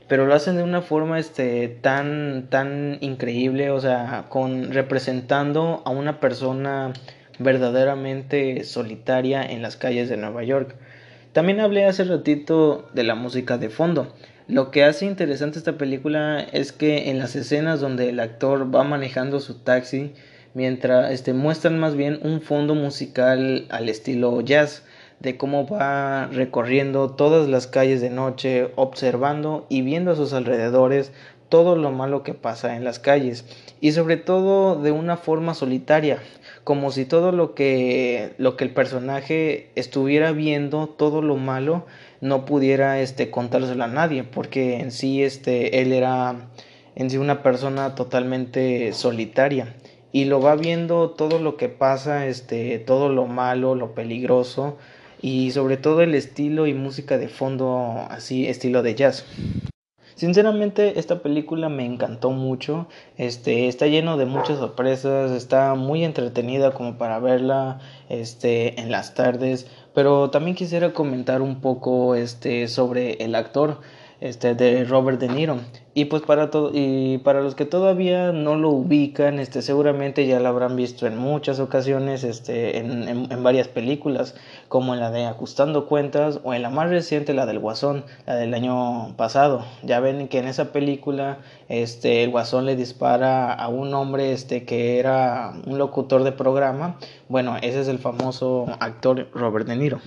Pero 0.09 0.27
lo 0.27 0.35
hacen 0.35 0.57
de 0.57 0.63
una 0.63 0.81
forma 0.81 1.19
este 1.19 1.69
tan 1.69 2.47
tan 2.49 2.97
increíble, 3.01 3.71
o 3.71 3.81
sea, 3.81 4.27
con 4.31 4.73
representando 4.73 5.83
a 5.85 5.91
una 5.91 6.21
persona 6.21 6.93
verdaderamente 7.39 8.65
solitaria 8.65 9.43
en 9.43 9.63
las 9.63 9.77
calles 9.77 10.09
de 10.09 10.17
Nueva 10.17 10.45
York. 10.45 10.75
También 11.33 11.61
hablé 11.61 11.85
hace 11.85 12.05
ratito 12.05 12.89
de 12.95 13.05
la 13.05 13.15
música 13.15 13.59
de 13.59 13.69
fondo. 13.69 14.15
Lo 14.49 14.71
que 14.71 14.85
hace 14.85 15.07
interesante 15.07 15.59
esta 15.59 15.79
película 15.79 16.41
es 16.41 16.73
que 16.73 17.11
en 17.11 17.19
las 17.19 17.37
escenas 17.37 17.81
donde 17.81 18.09
el 18.09 18.21
actor 18.21 18.75
va 18.75 18.85
manejando 18.85 19.41
su 19.41 19.55
taxi, 19.55 20.13
mientras 20.55 21.11
este, 21.11 21.33
muestran 21.33 21.79
más 21.79 21.97
bien 21.97 22.21
un 22.23 22.41
fondo 22.41 22.75
musical 22.75 23.67
al 23.71 23.89
estilo 23.89 24.41
jazz, 24.41 24.83
de 25.21 25.37
cómo 25.37 25.67
va 25.67 26.27
recorriendo 26.27 27.11
todas 27.11 27.49
las 27.49 27.69
calles 27.69 28.01
de 28.01 28.11
noche, 28.11 28.71
observando 28.75 29.67
y 29.69 29.83
viendo 29.83 30.11
a 30.11 30.17
sus 30.17 30.33
alrededores 30.33 31.13
todo 31.49 31.77
lo 31.77 31.93
malo 31.93 32.23
que 32.23 32.35
pasa 32.35 32.77
en 32.77 32.83
las 32.83 32.99
calles. 32.99 33.45
Y 33.81 33.93
sobre 33.93 34.17
todo 34.17 34.83
de 34.83 34.91
una 34.91 35.17
forma 35.17 35.55
solitaria, 35.55 36.19
como 36.65 36.91
si 36.91 37.05
todo 37.05 37.31
lo 37.31 37.55
que 37.55 38.33
lo 38.39 38.57
que 38.57 38.65
el 38.65 38.71
personaje 38.71 39.71
estuviera 39.77 40.33
viendo, 40.33 40.89
todo 40.89 41.23
lo 41.23 41.37
malo 41.37 41.87
no 42.21 42.45
pudiera 42.45 43.01
este 43.01 43.31
contárselo 43.31 43.85
a 43.85 43.89
nadie, 43.89 44.25
porque 44.25 44.81
en 44.81 44.91
sí 44.91 45.23
este 45.23 45.83
él 45.83 45.93
era 45.93 46.49
en 46.97 47.11
sí 47.11 47.17
una 47.17 47.43
persona 47.43 47.95
totalmente 47.95 48.93
solitaria 48.93 49.75
y 50.13 50.27
lo 50.27 50.41
va 50.41 50.55
viendo 50.55 51.11
todo 51.11 51.39
lo 51.39 51.57
que 51.57 51.69
pasa, 51.69 52.27
este, 52.27 52.79
todo 52.79 53.09
lo 53.09 53.27
malo, 53.27 53.75
lo 53.75 53.95
peligroso 53.95 54.77
y 55.23 55.53
sobre 55.53 55.77
todo 55.77 56.03
el 56.03 56.15
estilo 56.15 56.67
y 56.67 56.75
música 56.75 57.17
de 57.17 57.29
fondo 57.29 58.07
así 58.11 58.47
estilo 58.47 58.83
de 58.83 58.95
jazz. 58.95 59.25
Sinceramente 60.15 61.01
esta 61.01 61.23
película 61.23 61.69
me 61.69 61.87
encantó 61.87 62.31
mucho, 62.31 62.87
este 63.17 63.67
está 63.69 63.87
lleno 63.87 64.19
de 64.19 64.27
muchas 64.27 64.59
sorpresas, 64.59 65.31
está 65.33 65.75
muy 65.75 66.05
entretenida 66.05 66.73
como 66.73 66.99
para 66.99 67.19
verla 67.19 67.81
este 68.11 68.79
en 68.81 68.91
las 68.91 69.15
tardes, 69.15 69.67
pero 69.95 70.31
también 70.31 70.55
quisiera 70.55 70.93
comentar 70.93 71.41
un 71.41 71.61
poco 71.61 72.15
este 72.15 72.69
sobre 72.69 73.15
el 73.25 73.35
actor 73.35 73.81
este, 74.23 74.55
de 74.55 74.85
Robert 74.85 75.19
De 75.19 75.29
Niro. 75.29 75.59
Y 75.95 76.07
pues 76.07 76.23
para, 76.23 76.49
y 76.73 77.19
para 77.19 77.43
los 77.43 77.57
que 77.57 77.67
todavía 77.67 78.31
no 78.31 78.55
lo 78.55 78.71
ubican, 78.71 79.41
este, 79.41 79.63
seguramente 79.63 80.27
ya 80.27 80.39
lo 80.39 80.49
habrán 80.49 80.77
visto 80.77 81.07
en 81.09 81.19
muchas 81.19 81.59
ocasiones, 81.59 82.23
este, 82.23 82.79
en, 82.79 83.09
en, 83.09 83.43
varias 83.43 83.67
películas, 83.67 84.37
como 84.69 84.95
en 84.95 85.01
la 85.01 85.11
de 85.11 85.27
Ajustando 85.27 85.87
Cuentas 85.87 86.41
o 86.45 86.55
en 86.55 86.63
la 86.63 86.71
más 86.71 86.89
reciente, 86.89 87.35
la 87.35 87.47
del 87.47 87.59
Guasón, 87.59 88.05
la 88.25 88.37
del 88.37 88.55
año 88.55 89.15
pasado. 89.17 89.67
Ya 89.83 89.99
ven 89.99 90.29
que 90.29 90.39
en 90.39 90.47
esa 90.47 90.73
película 90.73 91.39
este, 91.69 92.23
el 92.23 92.31
Guasón 92.31 92.65
le 92.65 92.77
dispara 92.77 93.53
a 93.53 93.69
un 93.69 93.93
hombre 93.93 94.33
este, 94.33 94.65
que 94.65 95.01
era 95.01 95.53
un 95.67 95.79
locutor 95.79 96.23
de 96.23 96.33
programa. 96.33 96.97
Bueno, 97.29 97.57
ese 97.61 97.81
es 97.81 97.89
el 97.89 97.99
famoso 97.99 98.67
actor 98.79 99.29
Robert 99.35 99.67
De 99.67 99.77
Niro. 99.77 100.01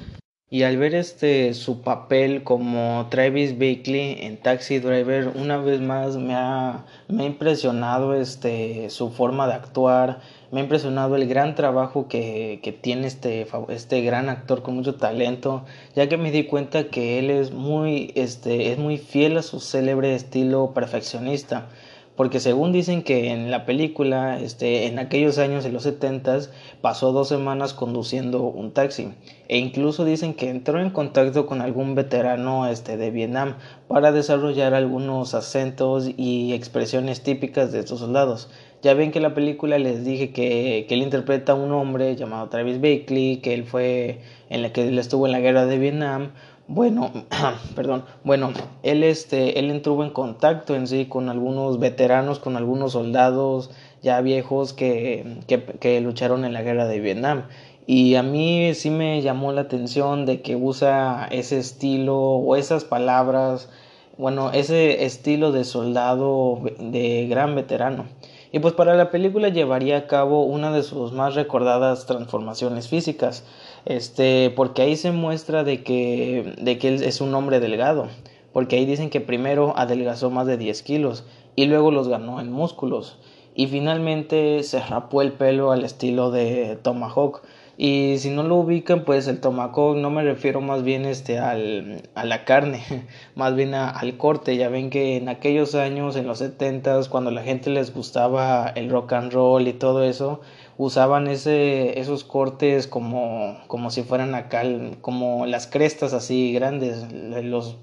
Y 0.52 0.62
al 0.62 0.78
ver 0.78 0.94
este 0.94 1.56
su 1.56 1.82
papel 1.82 2.44
como 2.44 3.08
Travis 3.10 3.58
Bickle 3.58 4.28
en 4.28 4.38
Taxi 4.38 4.78
Driver, 4.78 5.30
una 5.36 5.58
vez 5.58 5.82
más 5.82 6.18
me 6.18 6.36
ha, 6.36 6.86
me 7.08 7.24
ha 7.24 7.26
impresionado 7.26 8.14
este 8.14 8.92
su 8.92 9.10
forma 9.10 9.48
de 9.48 9.56
actuar, 9.56 10.20
me 10.52 10.60
ha 10.60 10.64
impresionado 10.64 11.16
el 11.16 11.28
gran 11.28 11.56
trabajo 11.56 12.08
que, 12.08 12.60
que 12.62 12.72
tiene 12.72 13.08
este, 13.08 13.48
este 13.70 14.02
gran 14.02 14.30
actor 14.30 14.62
con 14.62 14.76
mucho 14.76 14.96
talento, 14.96 15.66
ya 15.96 16.08
que 16.08 16.18
me 16.18 16.32
di 16.32 16.44
cuenta 16.44 16.90
que 16.90 17.18
él 17.18 17.32
es 17.32 17.52
muy, 17.52 18.12
este, 18.14 18.72
es 18.72 18.78
muy 18.78 19.00
fiel 19.00 19.38
a 19.38 19.42
su 19.42 19.60
célebre 19.60 20.14
estilo 20.14 20.74
perfeccionista 20.76 21.70
porque 22.15 22.39
según 22.39 22.71
dicen 22.71 23.04
que 23.04 23.32
en 23.32 23.51
la 23.51 23.65
película, 23.65 24.39
este, 24.39 24.88
en 24.88 24.99
aquellos 24.99 25.38
años, 25.38 25.65
en 25.65 25.73
los 25.73 25.84
70 25.84 26.39
pasó 26.82 27.12
dos 27.12 27.28
semanas 27.28 27.73
conduciendo 27.73 28.43
un 28.43 28.71
taxi. 28.71 29.10
E 29.47 29.58
incluso 29.58 30.06
dicen 30.06 30.34
que 30.34 30.49
entró 30.49 30.80
en 30.80 30.89
contacto 30.89 31.45
con 31.45 31.62
algún 31.62 31.93
veterano 31.93 32.67
este, 32.67 32.95
de 32.97 33.12
Vietnam 33.12 33.56
para 33.88 34.12
desarrollar 34.12 34.73
algunos 34.73 35.34
acentos 35.34 36.10
y 36.15 36.54
expresiones 36.54 37.21
típicas 37.21 37.71
de 37.71 37.80
estos 37.80 37.99
soldados. 37.99 38.49
Ya 38.82 38.93
ven 38.93 39.12
que 39.12 39.19
en 39.19 39.23
la 39.23 39.34
película 39.34 39.78
les 39.78 40.06
dije 40.06 40.32
que, 40.32 40.86
que 40.88 40.93
él 40.93 41.01
interpreta 41.01 41.51
a 41.51 41.56
un 41.56 41.71
hombre 41.71 42.15
llamado 42.15 42.47
Travis 42.49 42.80
Bakley, 42.80 43.38
que 43.38 43.54
él 43.54 43.65
fue 43.65 44.19
en 44.49 44.62
la 44.62 44.71
que 44.71 44.88
él 44.88 44.97
estuvo 44.99 45.25
en 45.25 45.32
la 45.32 45.39
guerra 45.39 45.65
de 45.65 45.80
Vietnam 45.80 46.32
bueno, 46.67 47.12
perdón, 47.75 48.06
bueno, 48.23 48.51
él 48.84 49.04
este, 49.04 49.60
él 49.60 49.69
entró 49.69 50.04
en 50.04 50.10
contacto 50.10 50.75
en 50.75 50.88
sí 50.88 51.06
con 51.06 51.30
algunos 51.30 51.80
veteranos, 51.80 52.39
con 52.39 52.58
algunos 52.58 52.93
soldados 52.93 53.69
ya 54.01 54.21
viejos 54.21 54.73
que, 54.73 55.39
que, 55.47 55.63
que 55.63 56.01
lucharon 56.01 56.45
en 56.45 56.54
la 56.54 56.63
guerra 56.63 56.86
de 56.86 56.99
Vietnam. 56.99 57.43
Y 57.88 58.15
a 58.15 58.23
mí 58.23 58.73
sí 58.73 58.89
me 58.89 59.21
llamó 59.21 59.51
la 59.51 59.62
atención 59.62 60.25
de 60.25 60.41
que 60.41 60.56
usa 60.56 61.28
ese 61.30 61.60
estilo 61.60 62.17
o 62.17 62.56
esas 62.56 62.84
palabras, 62.84 63.69
bueno, 64.17 64.51
ese 64.51 65.06
estilo 65.06 65.51
de 65.51 65.65
soldado 65.65 66.62
de 66.80 67.28
gran 67.28 67.54
veterano. 67.54 68.06
Y 68.51 68.60
pues 68.60 68.73
para 68.73 68.95
la 68.95 69.12
película 69.12 69.49
llevaría 69.49 69.97
a 69.97 70.08
cabo 70.08 70.45
una 70.45 70.71
de 70.71 70.82
sus 70.82 71.12
más 71.12 71.36
recordadas 71.36 72.06
transformaciones 72.06 72.88
físicas, 72.88 73.43
este, 73.86 74.52
porque 74.56 74.82
ahí 74.82 74.95
se 74.95 75.12
muestra 75.12 75.63
de 75.63 75.84
que, 75.84 76.54
de 76.60 76.78
que 76.78 76.88
él 76.89 77.04
es 77.04 77.21
un 77.21 77.34
hombre 77.34 77.60
delgado, 77.60 78.08
porque 78.54 78.76
ahí 78.78 78.86
dicen 78.86 79.10
que 79.10 79.21
primero 79.21 79.74
adelgazó 79.78 80.30
más 80.30 80.48
de 80.48 80.58
10 80.58 80.82
kilos 80.84 81.26
y 81.56 81.65
luego 81.65 81.91
los 81.91 82.08
ganó 82.08 82.39
en 82.39 82.52
músculos, 82.52 83.17
y 83.56 83.67
finalmente 83.67 84.63
se 84.63 84.80
rapó 84.80 85.21
el 85.21 85.32
pelo 85.32 85.71
al 85.71 85.86
estilo 85.86 86.32
de 86.32 86.78
Tomahawk, 86.82 87.41
y 87.78 88.19
si 88.19 88.30
no 88.30 88.43
lo 88.43 88.56
ubican, 88.56 89.04
pues 89.04 89.28
el 89.28 89.41
tomahawk 89.41 89.98
no 89.98 90.10
me 90.10 90.24
refiero 90.24 90.62
más 90.62 90.84
bien 90.84 91.04
este 91.04 91.39
al, 91.39 92.04
a 92.15 92.24
la 92.24 92.45
carne, 92.45 92.82
más 93.36 93.56
bien 93.56 93.74
al 93.74 94.17
corte. 94.17 94.56
Ya 94.56 94.69
ven 94.69 94.89
que 94.89 95.17
en 95.17 95.28
aquellos 95.28 95.76
años, 95.76 96.15
en 96.15 96.26
los 96.26 96.38
setentas, 96.39 97.10
cuando 97.10 97.32
la 97.32 97.43
gente 97.43 97.69
les 97.69 97.93
gustaba 97.93 98.71
el 98.76 98.89
rock 98.89 99.13
and 99.13 99.34
roll 99.34 99.67
y 99.67 99.74
todo 99.74 100.04
eso, 100.04 100.39
usaban 100.78 101.28
ese, 101.28 102.00
esos 102.00 102.24
cortes 102.24 102.88
como, 102.88 103.58
como 103.68 103.92
si 103.92 104.04
fueran 104.04 104.36
acá, 104.36 104.64
como 105.02 105.46
las 105.46 105.68
crestas 105.68 106.14
así 106.14 106.54
grandes, 106.54 107.12
los, 107.12 107.78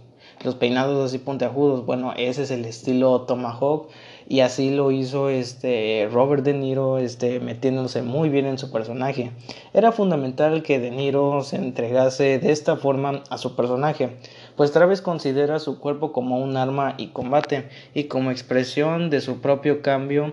los 0.45 0.55
peinados 0.57 1.07
así 1.07 1.19
puntiagudos. 1.19 1.87
Bueno, 1.87 2.13
ese 2.17 2.43
es 2.43 2.51
el 2.51 2.65
estilo 2.65 3.23
tomahawk 3.23 3.89
y 4.29 4.41
así 4.41 4.71
lo 4.71 4.91
hizo 4.91 5.29
este 5.29 6.09
Robert 6.13 6.45
De 6.45 6.55
Niro 6.55 6.99
este 6.99 7.41
metiéndose 7.41 8.03
muy 8.03 8.29
bien 8.29 8.47
en 8.47 8.59
su 8.59 8.71
personaje. 8.71 9.33
Era 9.73 9.93
fundamental 9.93 10.63
que 10.63 10.79
De 10.79 10.91
Niro 10.91 11.43
se 11.43 11.57
entregase 11.57 12.39
de 12.39 12.53
esta 12.53 12.77
forma 12.77 13.23
a 13.31 13.39
su 13.39 13.57
personaje, 13.57 14.17
pues 14.57 14.73
Travis 14.73 15.01
considera 15.01 15.59
su 15.59 15.81
cuerpo 15.81 16.13
como 16.13 16.39
un 16.39 16.57
arma 16.57 16.95
y 16.99 17.09
combate 17.09 17.69
y 17.95 18.05
como 18.05 18.31
expresión 18.31 19.11
de 19.11 19.21
su 19.21 19.41
propio 19.41 19.83
cambio 19.83 20.33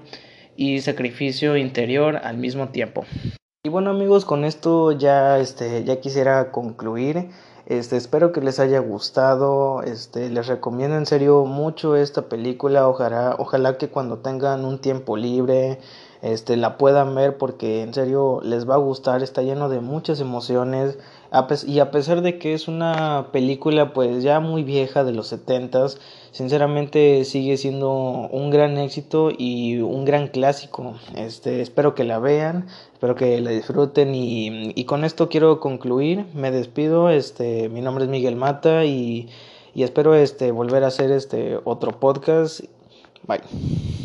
y 0.59 0.81
sacrificio 0.81 1.55
interior 1.55 2.17
al 2.17 2.37
mismo 2.37 2.67
tiempo. 2.67 3.05
Y 3.63 3.69
bueno 3.69 3.91
amigos, 3.91 4.25
con 4.25 4.43
esto 4.43 4.91
ya 4.91 5.39
este 5.39 5.85
ya 5.85 6.01
quisiera 6.01 6.51
concluir 6.51 7.29
este, 7.69 7.97
espero 7.97 8.31
que 8.31 8.41
les 8.41 8.59
haya 8.59 8.79
gustado. 8.79 9.83
Este, 9.83 10.31
les 10.31 10.47
recomiendo 10.47 10.97
en 10.97 11.05
serio 11.05 11.45
mucho 11.45 11.95
esta 11.95 12.23
película. 12.23 12.87
Ojalá, 12.87 13.35
ojalá 13.37 13.77
que 13.77 13.89
cuando 13.89 14.17
tengan 14.17 14.65
un 14.65 14.79
tiempo 14.79 15.15
libre, 15.15 15.79
este, 16.23 16.57
la 16.57 16.79
puedan 16.79 17.13
ver 17.13 17.37
porque 17.37 17.83
en 17.83 17.93
serio 17.93 18.41
les 18.43 18.67
va 18.67 18.73
a 18.73 18.79
gustar. 18.79 19.21
Está 19.21 19.43
lleno 19.43 19.69
de 19.69 19.81
muchas 19.81 20.19
emociones. 20.19 20.97
Y 21.67 21.79
a 21.79 21.91
pesar 21.91 22.21
de 22.21 22.39
que 22.39 22.53
es 22.53 22.67
una 22.67 23.27
película 23.31 23.93
pues 23.93 24.23
ya 24.23 24.39
muy 24.39 24.63
vieja 24.63 25.03
de 25.03 25.11
los 25.11 25.27
setentas, 25.27 25.99
sinceramente 26.31 27.23
sigue 27.23 27.57
siendo 27.57 27.91
un 28.31 28.49
gran 28.49 28.77
éxito 28.77 29.29
y 29.37 29.77
un 29.77 30.05
gran 30.05 30.27
clásico. 30.27 30.95
Este, 31.15 31.61
espero 31.61 31.93
que 31.93 32.03
la 32.03 32.17
vean, 32.19 32.67
espero 32.93 33.15
que 33.15 33.39
la 33.41 33.51
disfruten 33.51 34.15
y, 34.15 34.71
y 34.73 34.85
con 34.85 35.05
esto 35.05 35.29
quiero 35.29 35.59
concluir. 35.59 36.25
Me 36.33 36.49
despido, 36.49 37.09
este, 37.11 37.69
mi 37.69 37.81
nombre 37.81 38.05
es 38.05 38.09
Miguel 38.09 38.35
Mata 38.35 38.85
y, 38.85 39.29
y 39.75 39.83
espero 39.83 40.15
este, 40.15 40.51
volver 40.51 40.83
a 40.83 40.87
hacer 40.87 41.11
este 41.11 41.59
otro 41.63 41.99
podcast. 41.99 42.61
Bye. 43.27 43.99